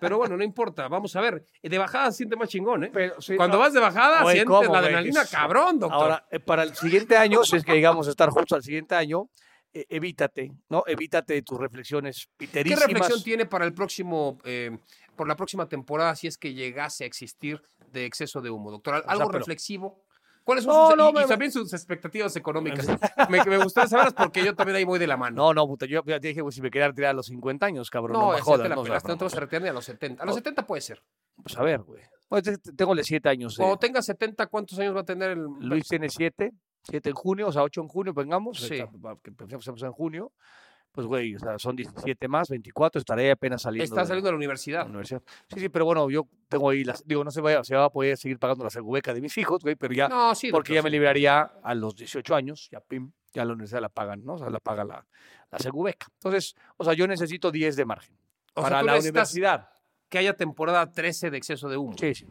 [0.01, 0.89] Pero bueno, no importa.
[0.89, 1.45] Vamos a ver.
[1.63, 2.91] De bajada siente más chingón, ¿eh?
[2.93, 3.63] Pero, sí, Cuando no.
[3.63, 6.03] vas de bajada, Güey, sientes ¿cómo, la adrenalina cabrón, doctor.
[6.03, 8.95] Ahora, eh, para el siguiente año, si es que llegamos a estar juntos al siguiente
[8.95, 9.31] año,
[9.73, 10.85] eh, evítate, ¿no?
[10.87, 12.87] Evítate tus reflexiones ¿Qué piterísimas.
[12.87, 14.77] reflexión tiene para el próximo, eh,
[15.17, 18.97] por la próxima temporada, si es que llegase a existir de exceso de humo, doctor?
[18.97, 20.02] ¿Al- sea, ¿Algo reflexivo?
[20.45, 22.87] ¿Cuáles son No, sus, no, y, me- y también sus expectativas económicas?
[23.31, 25.37] me, me gustaría saberlas porque yo también ahí voy de la mano.
[25.37, 27.67] No, no, puta, yo ya te dije, güey, si me quería retirar a los 50
[27.67, 28.83] años, cabrón, no, No, me jodas, te la ¿no?
[28.83, 30.23] No te no, vas a retirar ni a los 70.
[30.23, 30.39] A los No.
[30.39, 31.03] 70 puede ser.
[31.43, 32.03] Pues a ver, güey.
[32.29, 33.55] Pues, te- tengo 7 años.
[33.55, 33.57] eh.
[33.59, 37.49] Cuando tenga 70, ¿cuántos años va a tener el Luis tiene 7, 7 en junio,
[37.49, 38.59] o sea, 8 en junio, vengamos.
[38.59, 38.83] Sí.
[39.23, 40.33] que empecemos en junio.
[40.93, 43.85] Pues, güey, o sea, son 17 más, 24, estaré apenas saliendo.
[43.85, 44.87] Está saliendo de la la universidad.
[44.87, 45.23] universidad.
[45.49, 47.03] Sí, sí, pero bueno, yo tengo ahí las.
[47.07, 49.63] Digo, no se, vaya, se va a poder seguir pagando la segubeca de mis hijos,
[49.63, 50.09] güey, pero ya.
[50.09, 53.55] No, sí, porque doctor, ya me liberaría a los 18 años, ya pim, ya la
[53.55, 54.35] universidad la pagan, ¿no?
[54.35, 55.07] O sea, la paga la,
[55.51, 56.09] la segubeca.
[56.15, 58.15] Entonces, o sea, yo necesito 10 de margen
[58.55, 59.71] O para la universidad.
[60.11, 61.97] que haya temporada 13 de exceso de humo.
[61.99, 62.27] Sí, sí.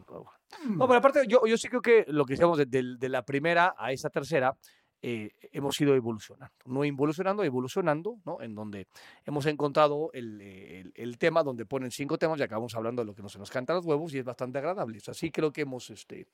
[0.68, 3.24] No, pero aparte, yo, yo sí creo que lo que hicimos de, de- de la
[3.24, 4.56] primera a esa tercera,
[5.04, 6.54] eh, hemos ido evolucionando.
[6.64, 8.40] No involucionando, evolucionando, ¿no?
[8.40, 8.86] En donde
[9.26, 13.06] hemos encontrado el, eh, el- el tema donde ponen cinco temas y acabamos hablando de
[13.06, 14.98] lo que nos, se nos canta los huevos y es bastante agradable.
[14.98, 16.26] O sea, sí creo que hemos este,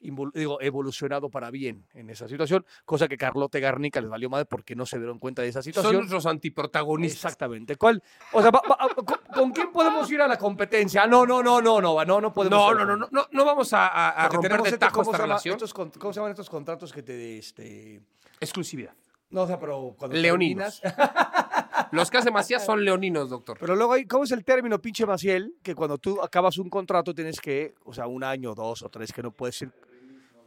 [0.00, 4.74] digo, evolucionado para bien en esa situación, cosa que Carlote Garnica les valió madre porque
[4.74, 5.96] no se dieron cuenta de esa Son situación.
[5.96, 7.24] nuestros antiprotagonistas.
[7.24, 7.76] Exactamente.
[7.76, 8.02] ¿Cuál?
[8.32, 11.02] O sea, va- va- ¿con, con quién podemos ir a la competencia?
[11.02, 12.58] Ah, No, no, no, no, no, no, no podemos.
[12.58, 15.54] No, no, no, no, no, no vamos a, a- romper de tajo ¿cómo esta relación.
[15.56, 18.00] Estos ¿Cómo se llaman estos contratos que te, este...
[18.44, 18.94] Exclusividad.
[19.30, 20.80] No, o sea, pero cuando Leoninos.
[20.80, 23.56] terminas- Los que hace Macías son leoninos, doctor.
[23.58, 25.54] Pero luego hay, ¿cómo es el término, pinche Maciel?
[25.62, 29.12] Que cuando tú acabas un contrato tienes que, o sea, un año, dos o tres,
[29.12, 29.72] que no puedes ir.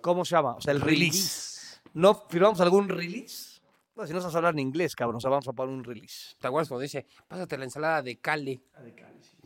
[0.02, 0.56] ¿Cómo se llama?
[0.56, 1.80] O sea, el release.
[1.94, 3.62] ¿No firmamos algún release?
[3.96, 6.36] No, si no sabes hablar en inglés, cabrón, o sea, vamos a poner un release.
[6.40, 8.62] ¿Te acuerdas cuando dice, pásate la ensalada de Cale?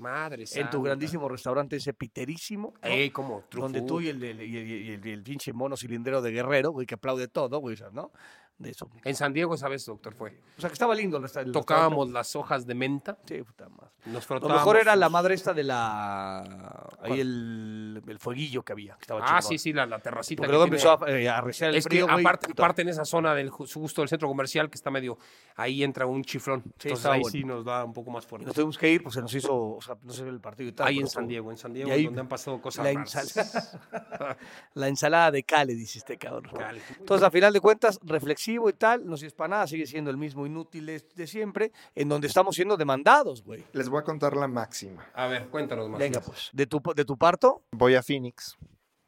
[0.01, 2.73] Madre En tu grandísimo restaurante ese piterísimo.
[2.81, 2.89] ¿no?
[2.89, 6.85] Ey, como donde tú y el, el, el- el pinche mono cilindrero de guerrero, güey,
[6.85, 8.11] que aplaude todo, güey, ¿no?
[8.57, 8.87] De eso.
[9.05, 10.13] En San Diego, ¿sabes, doctor?
[10.13, 10.39] Fue.
[10.57, 13.37] O sea, que estaba lindo el resta- el Tocábamos las hojas de menta, restaurante.
[13.37, 13.91] Sí, puta madre.
[14.05, 14.61] nos Lo frotábamos.
[14.61, 16.87] mejor era la madre esta de la...
[17.01, 19.43] Ahí el, el fueguillo que había, que estaba Ah, chingón.
[19.43, 20.41] sí, sí, la, la terracita.
[20.41, 22.19] Porque que luego empezó a, eh, a arreciar el Es que frío, güey.
[22.23, 22.51] aparte,
[22.83, 25.17] en esa zona del ju- justo del centro comercial que está medio
[25.55, 26.61] ahí entra un chiflón.
[26.63, 27.31] Entonces estaba ahí bueno.
[27.31, 28.45] sí nos da un poco más fuerte.
[28.45, 30.71] nos tuvimos que ir, pues se nos hizo, o sea, no sé el partido y
[30.73, 30.87] tal.
[30.87, 34.37] Ahí en San Diego, en San Diego, ahí donde han pasado cosas la,
[34.73, 36.53] la ensalada de Cale, dice este cabrón.
[36.99, 40.17] Entonces, a final de cuentas, reflexivo y tal, no sirve para nada, sigue siendo el
[40.17, 43.63] mismo inútil de, de siempre, en donde estamos siendo demandados, güey.
[43.73, 45.05] Les voy a contar la máxima.
[45.13, 45.99] A ver, cuéntanos más.
[45.99, 48.57] Venga, pues, de tu, de tu parto, Voy a Phoenix,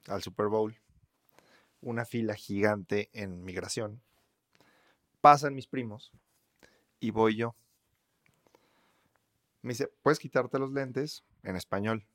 [0.07, 0.75] al Super Bowl.
[1.81, 4.01] Una fila gigante en migración.
[5.21, 6.11] Pasan mis primos
[6.99, 7.55] y voy yo.
[9.63, 11.23] Me dice, ¿puedes quitarte los lentes?
[11.41, 12.05] En español.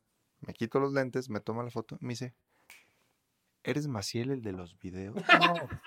[0.40, 1.96] Me quito los lentes, me toma la foto.
[2.00, 2.34] Me dice,
[3.64, 5.16] ¿eres Maciel el de los videos?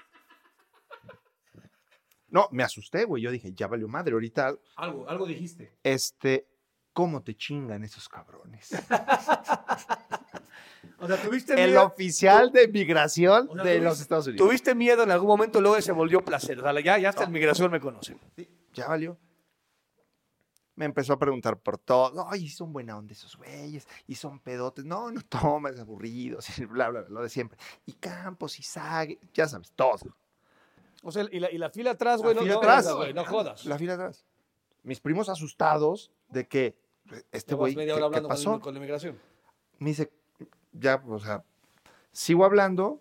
[2.34, 3.22] No, me asusté, güey.
[3.22, 4.14] Yo dije, ya valió madre.
[4.14, 5.78] Ahorita, Algo, algo dijiste.
[5.84, 6.47] este,
[6.93, 8.70] ¿cómo te chingan esos cabrones?
[10.97, 14.47] o sea, tuviste El miedo, oficial de migración O sea, de los Estados Unidos.
[14.47, 16.57] tuviste miedo en algún momento, luego se volvió placer.
[16.59, 18.18] O sea, ya, ya hasta en migración me conocen.
[18.38, 19.20] Sí, ya valió.
[20.82, 22.25] Me empezó a preguntar por todo.
[22.27, 23.88] Ay, son buena onda esos güeyes.
[24.07, 24.84] Y son pedotes.
[24.84, 26.47] No, no tomas, aburridos.
[26.57, 27.59] Y bla, bla, bla, lo de siempre.
[27.86, 29.19] Y Campos y Sague.
[29.32, 29.99] Ya sabes, todo.
[31.03, 32.88] O sea, y la, y la fila atrás, güey, no, no, atrás.
[32.88, 33.65] no, no jodas.
[33.65, 34.25] La fila atrás.
[34.82, 36.75] Mis primos asustados de que
[37.32, 38.55] este güey, ¿qué, qué con, pasó?
[38.55, 39.19] el- con la inmigración.
[39.77, 40.11] Me dice,
[40.71, 41.43] ya, o sea,
[42.11, 42.99] sigo hablando.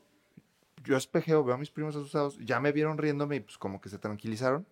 [0.84, 2.36] Yo espejeo, veo a mis primos asustados.
[2.44, 4.66] Ya me vieron riéndome y pues como que se tranquilizaron.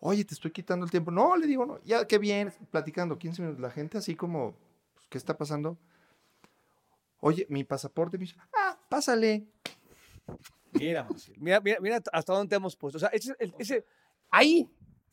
[0.00, 1.10] Oye, te estoy quitando el tiempo.
[1.10, 3.60] No, le digo, no, ya, qué bien, platicando 15 minutos.
[3.60, 4.54] La gente así como,
[4.94, 5.78] pues, ¿qué está pasando?
[7.20, 8.18] Oye, mi pasaporte.
[8.18, 9.46] Me dice, ah, pásale.
[10.72, 12.98] Mira, mira, mira, mira hasta dónde te hemos puesto.
[12.98, 13.84] O sea, ese, el- ese,
[14.30, 14.68] Ahí,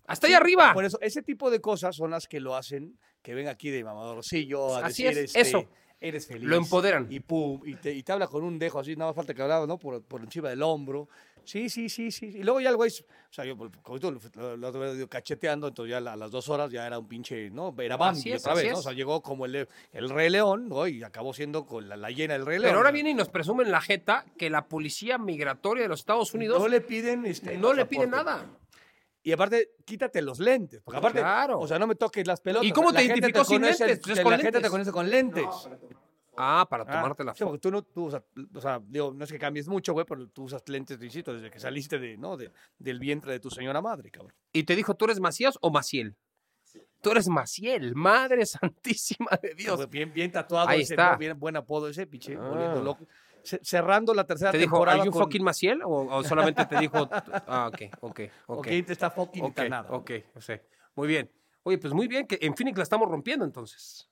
[0.05, 0.73] hasta ahí arriba.
[0.73, 3.84] por eso, ese tipo de cosas son las que lo hacen que ven aquí de
[3.86, 5.69] mamadorcillo a Así decir, es, este, eso.
[6.01, 6.49] eres feliz.
[6.49, 7.07] Lo empoderan.
[7.09, 9.41] Y pum, y te, y te habla con un dejo así, nada más falta que
[9.41, 9.77] hablaba, ¿no?
[9.79, 11.07] Por, por encima del hombro.
[11.46, 12.28] Sí, sí, sí, sí.
[12.28, 13.72] Y luego ya el güey, o sea, yo pues,
[14.36, 17.76] lo, lo, lo- cacheteando, entonces ya a las dos horas ya era un pinche, ¿no?
[17.80, 18.80] Era Bambi es, otra vez, ¿no?
[18.80, 20.88] O sea, llegó como el, el Rey León, ¿no?
[20.88, 22.70] Y acabó siendo con la, la llena del Rey León.
[22.70, 26.34] Pero ahora viene y nos presumen la jeta que la policía migratoria de los Estados
[26.34, 28.08] Unidos No no le le, piden este, pide pasaporte.
[28.08, 28.46] nada.
[29.26, 30.82] Y aparte, quítate los lentes.
[30.84, 31.58] Porque aparte, Claro.
[31.60, 32.68] o sea, no me toques las pelotas.
[32.68, 34.00] ¿Y cómo La te identificó sin lentes?
[34.04, 35.46] Pues es la gente te conoce con lentes.
[36.36, 37.51] Ah, para Ah, tomarte la sí, foto.
[37.51, 38.23] porque tú no, tú, o sea,
[38.55, 41.34] o sea, digo, no es que cambies mucho, güey, pero tú usas lentes, te insisto,
[41.34, 42.38] desde que saliste de, ¿no?
[42.38, 44.34] de, del vientre de tu señora madre, cabrón.
[44.51, 46.15] Y te dijo, ¿tú eres Macías o Maciel?
[47.01, 49.89] Tú eres Maciel, madre santísima de Dios.
[49.89, 51.11] Bien, bien tatuado, Ahí ese, está.
[51.11, 51.17] ¿no?
[51.19, 52.81] bien buen apodo ese, pinche, Ah.
[52.84, 53.05] loco.
[53.43, 55.23] Ce- Cerrando la tercera ¿Te dijo, temporada ¿Are you con...
[55.23, 55.81] fucking Maciel?
[55.84, 57.09] ¿O, o solamente te dijo,
[57.47, 58.57] ah, ok, ok, ok.
[58.59, 59.91] Ok, te está fucking Ok, nada.
[59.91, 60.61] ok, o sea,
[60.95, 61.29] muy bien.
[61.63, 64.09] Oye, pues muy bien, que en Phoenix la estamos rompiendo entonces.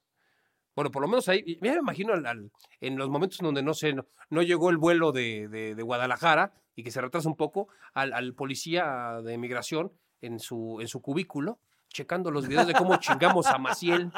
[0.76, 3.62] Bueno, por lo menos ahí, ya me imagino al- al- en los momentos en donde
[3.64, 7.28] no sé, no, no llegó el vuelo de, de- de Guadalajara y que se retrasa
[7.28, 9.92] un poco, al, al policía de migración
[10.22, 11.60] en su, en su cubículo,
[11.90, 14.12] checando los videos de cómo chingamos a Maciel,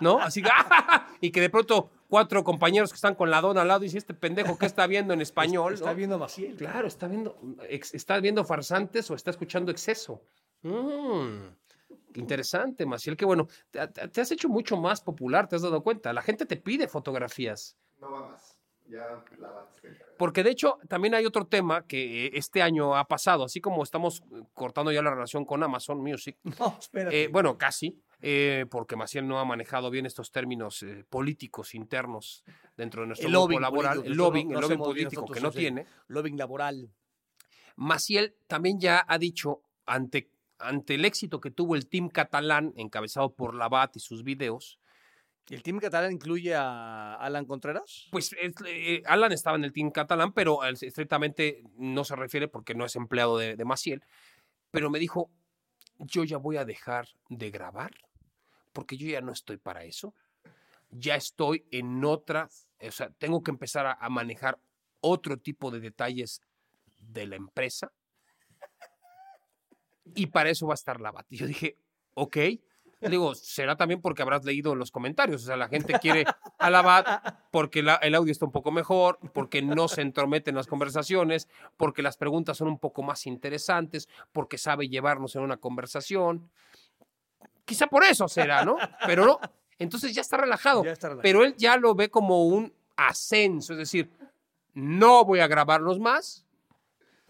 [0.00, 0.18] ¿no?
[0.22, 0.48] Así que,
[1.20, 3.98] y que de pronto cuatro compañeros que están con la dona al lado y dice,
[3.98, 5.74] este pendejo, ¿qué está viendo en español?
[5.74, 5.96] Está ¿no?
[5.96, 6.56] viendo Maciel.
[6.56, 7.38] Claro, está viendo,
[7.68, 10.22] ex- está viendo farsantes o está escuchando exceso.
[10.62, 11.48] Mm,
[12.14, 13.48] interesante, Maciel, qué bueno.
[13.70, 16.12] Te, has hecho mucho más popular, te has dado cuenta.
[16.12, 17.76] La gente te pide fotografías.
[18.00, 18.56] No va más.
[18.88, 19.68] Ya la
[20.18, 23.84] Porque de hecho también hay otro tema que eh, este año ha pasado, así como
[23.84, 26.36] estamos eh, cortando ya la relación con Amazon Music.
[26.58, 27.22] No, espérate.
[27.24, 32.42] eh, bueno, casi, eh, porque Maciel no ha manejado bien estos términos eh, políticos internos
[32.76, 35.40] dentro de nuestro el grupo lobbying laboral, político, el lobbying, no- el lobbying político que
[35.40, 35.86] no tiene.
[36.08, 36.90] Lobbying laboral.
[37.76, 40.30] Maciel también ya ha dicho, ante,
[40.60, 44.78] ante el éxito que tuvo el team catalán, encabezado por Labat y sus videos,
[45.48, 48.06] ¿El team catalán incluye a Alan Contreras?
[48.12, 52.46] pues es- eh, Alan estaba en el team catalán, pero eh, estrictamente no se refiere
[52.46, 54.04] porque no es empleado de, de Maciel.
[54.70, 55.28] Pero me dijo,
[55.98, 57.90] yo ya voy a dejar de grabar
[58.72, 60.14] porque yo ya no estoy para eso.
[60.90, 62.48] Ya estoy en otra,
[62.80, 64.60] o sea, tengo que empezar a, a manejar
[65.00, 66.42] otro tipo de detalles
[67.00, 67.90] de la empresa.
[70.14, 71.76] Y para eso va a estar la Y yo dije,
[72.14, 72.36] ok.
[73.02, 75.42] Digo, será también porque habrás leído los comentarios.
[75.42, 76.26] O sea, la gente quiere
[76.58, 77.06] a la BAT
[77.50, 81.48] porque la- el audio está un poco mejor, porque no se entromete en las conversaciones,
[81.78, 86.50] porque las preguntas son un poco más interesantes, porque sabe llevarnos en una conversación.
[87.64, 88.76] Quizá por eso será, ¿no?
[89.06, 89.40] Pero no.
[89.78, 90.84] Entonces ya está relajado.
[90.84, 91.22] Ya está relajado.
[91.22, 93.72] Pero él ya lo ve como un ascenso.
[93.72, 94.10] Es decir,
[94.74, 96.44] no voy a grabarlos más.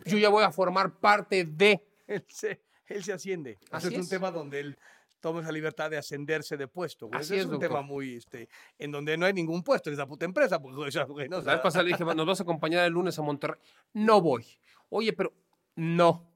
[0.05, 1.87] Yo ya voy a formar parte de.
[2.29, 2.61] Se,
[2.91, 3.59] él se asciende.
[3.71, 4.09] Así es un es.
[4.09, 4.79] tema donde él
[5.21, 7.09] toma esa libertad de ascenderse de puesto.
[7.09, 7.21] güey.
[7.21, 7.69] Así Ese es, un doctor.
[7.69, 10.61] tema muy, este, en donde no hay ningún puesto en esa puta empresa.
[10.61, 12.41] Porque, o sea, güey, no, o La sea, vez pasada le dije, "Va, ¿nos vas
[12.41, 13.61] a acompañar el lunes a Monterrey?
[13.93, 14.45] No voy.
[14.89, 15.33] Oye, pero
[15.77, 16.27] no.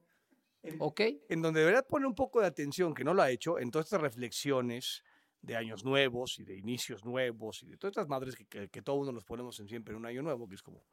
[0.79, 0.99] ¿Ok?
[1.29, 3.85] en donde debería poner un poco de atención, que no lo ha hecho, en todas
[3.85, 5.03] estas reflexiones
[5.41, 8.81] de años nuevos y de inicios nuevos y de todas estas madres que, que, que
[8.81, 10.83] todo uno nos ponemos en siempre en un año nuevo, que es como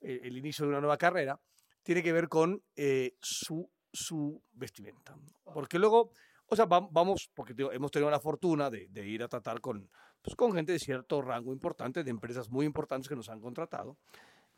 [0.00, 1.40] el, el inicio de una nueva carrera,
[1.82, 5.16] tiene que ver con eh, su, su vestimenta.
[5.54, 6.12] Porque luego,
[6.46, 9.60] o sea, vam- vamos, porque digo, hemos tenido la fortuna de, de ir a tratar
[9.60, 9.90] con,
[10.22, 13.96] pues, con gente de cierto rango importante, de empresas muy importantes que nos han contratado.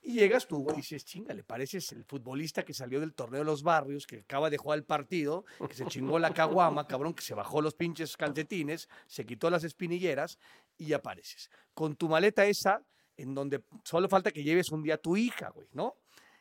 [0.02, 3.44] Y llegas tú y dices, chinga, le pareces el futbolista que salió del torneo de
[3.44, 7.20] los barrios, que acaba de jugar el partido, que se chingó la caguama, cabrón, que
[7.22, 10.38] se bajó los pinches calcetines, se quitó las espinilleras
[10.78, 11.50] y apareces.
[11.74, 12.82] Con tu maleta esa,
[13.18, 15.96] en donde solo falta que lleves un día a tu hija, güey, ¿no?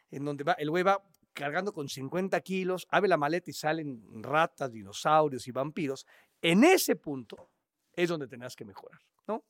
[0.10, 1.04] En donde va, el güey va
[1.40, 6.06] cargando con 50 kilos, abre la maleta y salen ratas, dinosaurios y vampiros.
[6.42, 7.50] En ese punto
[7.94, 9.44] es donde tendrás que mejorar, ¿no?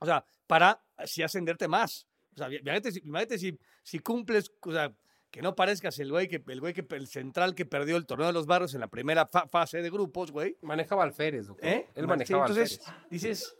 [0.00, 2.08] O sea, para así ascenderte más.
[2.34, 4.92] O sea, imagínate, si- imagínate si, si cumples, o sea,
[5.30, 8.26] que no parezcas el güey que el güey que el central que perdió el torneo
[8.26, 10.56] de los barrios en la primera fa- fase de grupos, güey.
[10.62, 11.48] Manejaba alférez.
[11.60, 11.86] ¿eh?
[11.94, 13.10] Él manejaba entonces alférez.
[13.10, 13.56] dices,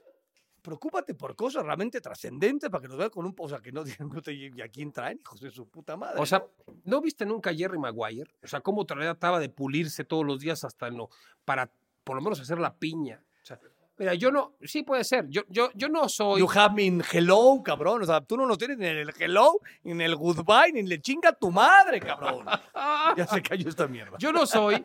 [0.62, 3.84] preocúpate por cosas realmente trascendentes para que nos vean con un, o sea, que no
[3.84, 6.20] digan, "Puta, ¿y y a quién traen, hijos de su puta madre?
[6.20, 6.44] O sea,
[6.84, 8.34] ¿no viste nunca a Jerry Maguire?
[8.42, 11.10] O sea, cómo trataba de pulirse todos los días hasta en lo,
[11.44, 11.70] para
[12.04, 13.24] por lo menos hacer la piña.
[13.42, 13.60] O sea,
[14.00, 15.26] mira, yo no, sí puede ser.
[15.28, 16.40] Yo, yo, yo no soy.
[16.40, 18.02] You have me in hello, cabrón.
[18.02, 20.82] O sea, tú no nos tienes ni en el hello, ni en el goodbye, ni
[20.82, 22.46] le chinga a tu madre, cabrón.
[23.16, 24.16] ya se cayó esta mierda.
[24.18, 24.84] Yo no soy,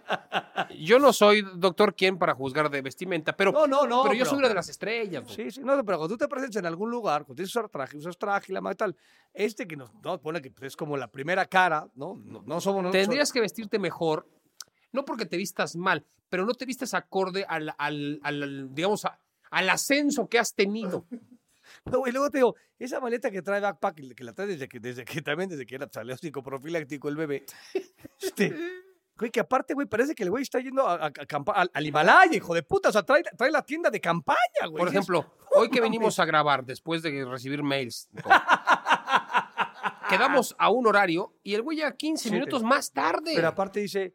[0.79, 4.19] yo no soy, doctor, quien para juzgar de vestimenta, pero, No, no, no, pero yo
[4.19, 5.23] pero- soy una de las estrellas.
[5.23, 5.45] doctor.
[5.45, 7.69] Sí, sí, no, pero cuando tú te presentes en algún lugar, cuando tienes que usar
[7.69, 8.95] traje, usas traje, la madre tal,
[9.33, 12.15] este que nos no, pone que es como la primera cara, ¿no?
[12.25, 14.27] No, no somos Tendrías que vestirte mejor,
[14.95, 19.19] no porque te vistas mal, pero no te vistes acorde al, al, al, digamos, a-
[19.51, 21.05] al ascenso que has tenido.
[21.85, 24.79] No, y luego te digo, esa maleta que trae backpack, que la trae desde que,
[24.79, 27.45] desde que también desde que era salió psicoprofiláctico el bebé.
[28.21, 28.55] Este,
[29.17, 31.11] güey, que aparte, güey, parece que el güey está yendo a, a-
[31.55, 32.89] al, al Himalaya, hijo de puta.
[32.89, 34.77] O sea, trae, trae la tienda de campaña, güey.
[34.79, 35.25] Por ejemplo,
[35.55, 35.91] hoy que mames.
[35.91, 38.09] venimos a grabar después de recibir mails,
[40.09, 43.31] quedamos a un horario y el güey ya 15 Sí, minutos más tarde.
[43.35, 44.13] Pero aparte dice,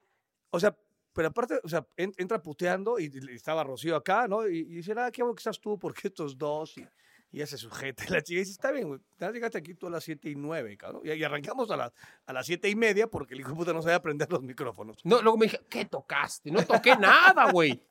[0.51, 0.77] o sea,
[1.13, 4.47] pero aparte, o sea, en- entra puteando y, y estaba Rocío acá, ¿no?
[4.49, 6.77] Y, y dice, ah, qué bueno que estás tú, porque estos dos.
[6.79, 6.87] Y,
[7.33, 8.05] y ya se sujeta.
[8.21, 9.01] La chica dice, está bien, güey,
[9.33, 11.03] llegaste aquí tú a las siete y nueve, cabrón.
[11.05, 11.93] Y, y arrancamos a, las
[12.27, 14.99] a las siete y media porque el hijo de puta no sabía prender los micrófonos.
[15.05, 16.51] No, luego me dije, ¿qué tocaste?
[16.51, 17.83] No toqué nada, güey.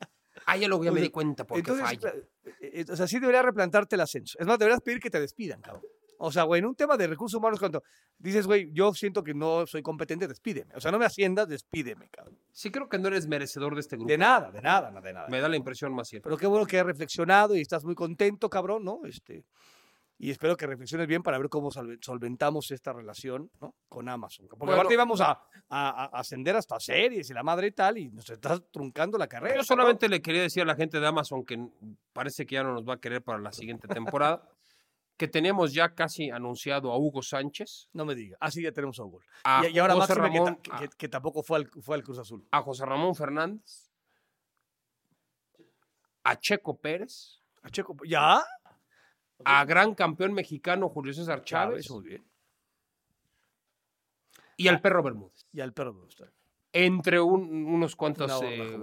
[0.45, 2.13] Ah, ya luego ya me di cuenta por qué Entonces, falla.
[2.15, 2.25] eh,
[2.61, 4.37] eh, o sea, sí deberías replantarte el ascenso.
[4.39, 5.83] Es más, deberías pedir que te despidan, cabrón.
[6.21, 7.81] O sea, güey, en un tema de recursos humanos, cuando
[8.17, 10.73] dices, güey, yo siento que no soy competente, despídeme.
[10.75, 12.37] O sea, no me asciendas, despídeme, cabrón.
[12.51, 14.09] Sí creo que no eres merecedor de este grupo.
[14.09, 15.27] De nada, de nada, no, de nada.
[15.29, 16.25] Me da la impresión más cierta.
[16.27, 18.99] Pero qué bueno que has reflexionado y estás muy contento, cabrón, ¿no?
[19.05, 19.45] Este,
[20.21, 23.73] y espero que reflexiones bien para ver cómo solve- solventamos esta relación ¿no?
[23.87, 24.47] con Amazon.
[24.49, 24.73] Porque Bueno.
[24.73, 25.39] aparte íbamos a, a-
[25.69, 29.55] a ascender hasta series y la madre y tal, y nos estás truncando la carrera.
[29.55, 31.57] Yo solamente le quería decir a la gente de Amazon que
[32.11, 34.43] parece que ya no nos va a querer para la siguiente temporada,
[35.19, 38.37] que teníamos ya casi anunciado a Hugo Sánchez, No me digas.
[38.41, 39.27] Así ya tenemos a Google.
[39.43, 42.03] a y, y ahora José que, Ramón, ta- que- que- tampoco fue al, fue al
[42.03, 42.47] Cruz Azul.
[42.51, 43.91] a, José Ramón Fernández,
[46.23, 48.41] a Checo Pérez, A Checo, ¿Ya?
[49.43, 52.25] a gran campeón mexicano Julio César Chávez Muy bien.
[54.57, 55.45] y al perro Bermúdez.
[55.51, 56.31] Y al perro gusta.
[56.71, 58.31] Entre un- unos cuantos.
[58.39, 58.77] Una eh,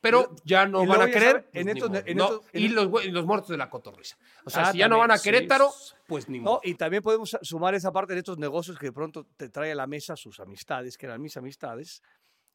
[0.00, 1.48] pero ya no van a querer.
[1.52, 2.02] en estos- modo.
[2.06, 4.16] en No, estos- en y los, muertos de la cotorriza.
[4.44, 5.24] O sea, Ah, si ya no van a sí.
[5.24, 5.70] Querétaro,
[6.06, 6.54] pues ni modo.
[6.54, 9.72] No, y también podemos sumar esa parte de estos negocios que de pronto te trae
[9.72, 12.00] a la mesa sus amistades, que eran mis amistades,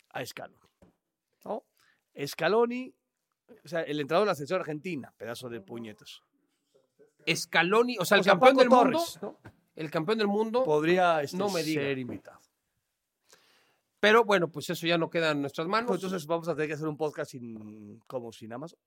[0.10, 0.58] a Scaloni.
[1.44, 1.66] ¿no?
[2.26, 2.94] Scaloni,
[3.66, 6.22] o sea, el entrenador de la selección argentina, pedazo de puñetas.
[7.28, 9.40] Scaloni, o sea, el O sea, campeón Paco del Torres, mundo.
[9.76, 10.64] El campeón del mundo.
[10.64, 11.82] Podría este, No me diga.
[11.82, 12.40] ser invitado.
[14.02, 15.88] Pero bueno, pues eso ya no queda en nuestras manos.
[15.88, 18.80] Pues entonces vamos a tener que hacer un podcast sin, como sin Amazon.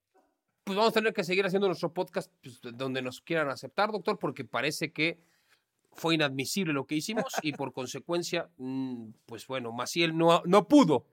[0.64, 4.18] pues vamos a tener que seguir haciendo nuestro podcast pues, donde nos quieran aceptar, doctor,
[4.18, 5.20] porque parece que
[5.92, 11.06] fue inadmisible lo que hicimos y por consecuencia, mm, pues bueno, Maciel no, no pudo.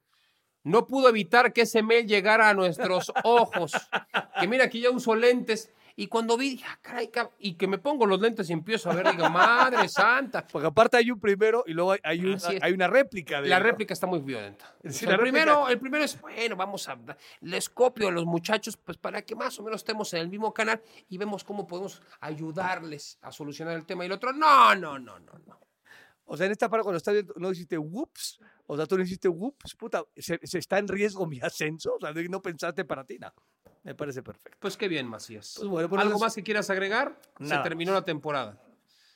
[0.63, 3.73] No pudo evitar que ese mail llegara a nuestros ojos.
[4.39, 5.71] Que mira, aquí ya uso lentes.
[5.95, 8.89] Y cuando vi, dije, ah, caray, cab-", y que me pongo los lentes y empiezo
[8.89, 10.45] a ver, digo, madre santa.
[10.51, 13.41] Porque aparte hay un primero y luego hay, hay un- hay una réplica.
[13.41, 14.75] De La réplica está muy violenta.
[14.89, 16.97] Sí, el, réplica- primero, el primero es, bueno, vamos a...
[17.41, 20.53] Les copio a los muchachos, pues para que más o menos estemos en el mismo
[20.53, 24.03] canal y vemos cómo podemos ayudarles a solucionar el tema.
[24.03, 25.59] Y el otro, no, no, no, no, no.
[26.25, 29.03] O sea, en esta parte cuando estás viendo, no hiciste whoops, o sea, tú no
[29.03, 32.85] hiciste whoops, puta, se, se está en riesgo mi ascenso, o sea, no- no pensaste
[32.85, 33.33] para ti, nada.
[33.83, 34.57] Me parece perfecto.
[34.59, 35.55] Pues qué bien, Macías.
[35.57, 37.19] Pues bueno, pues ¿Algo entonces- más que quieras agregar?
[37.39, 38.61] Nada se terminó la temporada.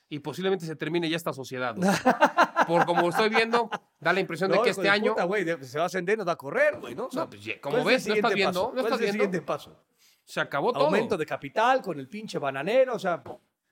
[0.09, 1.76] Y posiblemente se termine ya esta sociedad.
[1.76, 1.82] ¿no?
[2.68, 5.11] Por como estoy viendo, da la impresión de No, que hijo este de año...
[5.13, 7.05] puta, güey, de- se va a ascender, nos va a correr, güey, ¿no?
[7.07, 8.66] O sea, No, pues, como ¿cuál es el ves, no estás viendo, paso?
[8.68, 9.24] no ¿Cuál estás es el viendo.
[9.26, 9.76] siguiente paso?
[10.24, 10.86] Se acabó todo.
[10.86, 13.22] Aumento de capital con el pinche bananero, o sea...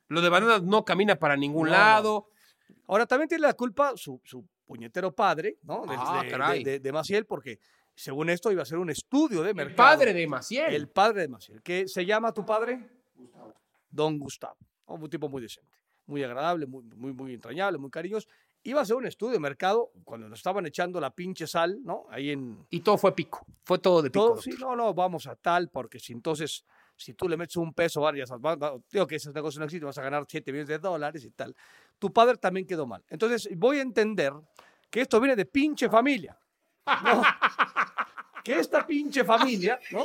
[0.10, 1.78] Lo de Banana no camina para ningún No, no.
[1.80, 2.28] lado.
[2.88, 5.86] Ahora, también tiene la culpa su, su puñetero padre, ¿no?
[5.88, 6.64] De, Ah, de- caray.
[6.64, 7.58] de- de- de Maciel, porque
[7.96, 9.76] según esto iba a ser un estudio de El mercado.
[9.78, 10.74] padre de Maciel.
[10.74, 11.62] El padre de Maciel.
[11.62, 12.90] ¿Qué se llama tu padre?
[13.90, 14.58] Don Gustavo.
[14.88, 14.96] ¿no?
[14.96, 18.28] Un tipo muy decente, muy agradable, muy, muy, muy entrañable, muy cariñoso.
[18.66, 22.06] Iba a ser un estudio de mercado cuando nos estaban echando la pinche sal, ¿no?
[22.10, 23.46] Ahí en, Y todo fue pico.
[23.64, 24.26] Fue todo de pico.
[24.28, 26.64] todo, sí, no, no, vamos a tal, porque si entonces,
[26.96, 29.86] si tú le metes un peso, varias, va- va- digo que ese negocio no existe,
[29.86, 31.54] vas a ganar 7 millones de dólares y tal.
[32.00, 33.04] Tu padre también quedó mal.
[33.10, 34.32] Entonces, voy a entender
[34.90, 36.38] que esto viene de pinche familia.
[36.86, 37.24] ¿No?
[38.44, 40.04] que esta pinche familia, ¿no?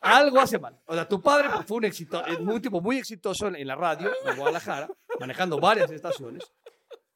[0.00, 0.78] Algo hace mal.
[0.86, 3.74] O sea, tu padre pues, fue un, éxito, eh, un tipo muy exitoso en, la
[3.74, 4.88] radio, en Guadalajara,
[5.18, 6.44] manejando varias estaciones.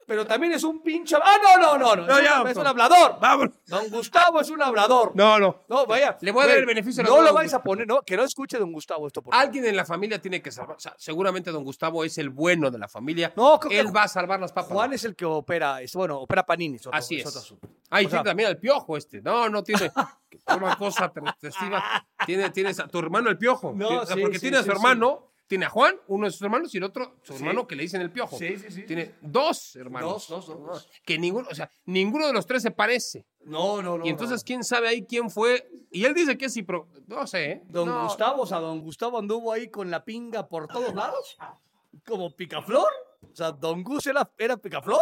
[0.06, 1.16] Pero también es un pinche.
[1.16, 1.96] ¡Ah, no, no, no!
[1.96, 3.18] no, No, es, ya, un, es un hablador.
[3.20, 3.48] Vamos.
[3.66, 5.12] Don Gustavo es un hablador.
[5.14, 5.62] No, no.
[5.68, 6.18] No, vaya.
[6.20, 8.24] Le voy a dar el beneficio la No lo vais a poner, no, que no
[8.24, 9.22] escuche don Gustavo esto.
[9.22, 9.34] Por.
[9.34, 10.76] Alguien en la familia tiene que salvar.
[10.76, 13.32] O sea, seguramente don Gustavo es el bueno de la familia.
[13.36, 14.72] No, creo que Él va a salvar las papas.
[14.72, 16.76] Juan es el que opera, es, bueno, opera Panini.
[16.78, 17.54] otro- Así es.
[17.90, 19.22] Ahí o sea- tiene también al piojo este.
[19.22, 19.90] No, no tiene.
[20.56, 22.06] Una cosa testiva.
[22.26, 23.72] Tiene, tienes a tu hermano el piojo.
[23.74, 24.76] No, Tiene- o sea, sí, porque sí, tiene a su sí, sí.
[24.76, 25.31] hermano.
[25.52, 27.40] Tiene a Juan, uno de sus hermanos, y el otro, su Sí.
[27.40, 28.38] hermano que le dicen el piojo.
[28.38, 28.82] Sí, sí, sí.
[28.84, 30.26] Tiene dos hermanos.
[30.26, 30.88] Dos, dos, dos.
[31.04, 33.26] Que ninguno, o sea, ninguno de los tres se parece.
[33.44, 34.06] No, no, no.
[34.06, 34.44] y entonces, no.
[34.46, 35.68] ¿quién sabe ahí quién fue?
[35.90, 37.50] Y él dice que sí, pero no sé.
[37.50, 37.62] ¿eh?
[37.66, 38.04] Don No.
[38.04, 41.36] Gustavo, o sea, don Gustavo anduvo ahí con la pinga por todos lados,
[42.06, 42.88] como picaflor.
[43.30, 45.00] O sea, don Gus era, era picaflor.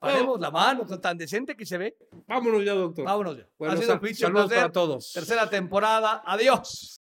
[0.00, 1.96] Paremos la mano, tan decente que se ve.
[2.26, 3.04] Vámonos ya, doctor.
[3.04, 3.46] Vámonos ya.
[3.56, 4.58] Bueno, ha sido sal- saludos placer.
[4.64, 5.12] para todos.
[5.12, 6.24] Tercera temporada.
[6.26, 6.98] Adiós.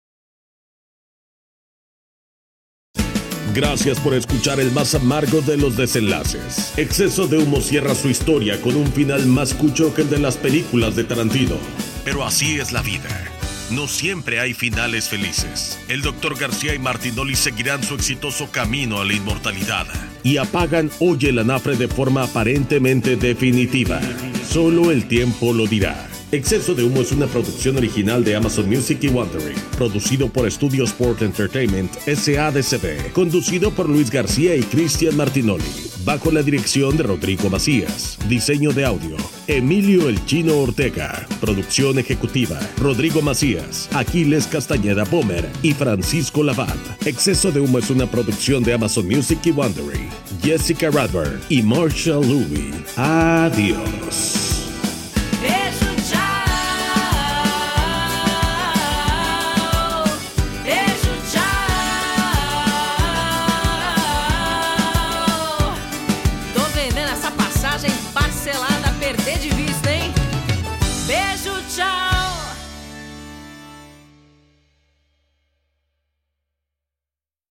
[3.55, 6.73] Gracias por escuchar el más amargo de los desenlaces.
[6.75, 10.35] Exceso de humo cierra su historia con un final más cucho que el de las
[10.35, 11.55] películas de Tarantino.
[12.03, 13.31] Pero así es la vida.
[13.71, 15.79] No siempre hay finales felices.
[15.87, 16.37] El Dr.
[16.37, 19.87] García y Martinoli seguirán su exitoso camino a la inmortalidad.
[20.21, 24.01] Y apagan hoy el anafre de forma aparentemente definitiva.
[24.49, 26.09] Solo el tiempo lo dirá.
[26.35, 30.83] Exceso de Humo es una producción original de Amazon Music y Wondering, producido por Studio
[30.83, 35.63] Sport Entertainment SADCB, conducido por Luis García y Cristian Martinoli,
[36.03, 39.15] bajo la dirección de Rodrigo Macías, diseño de audio,
[39.47, 47.07] Emilio El Chino Ortega, producción ejecutiva, Rodrigo Macías, Aquiles Castañeda Bomer y Francisco Lavat.
[47.07, 50.09] Exceso de Humo es una producción de Amazon Music y Wondering,
[50.43, 52.75] Jessica Radburn y Marshall Louis.
[52.97, 54.44] Adiós.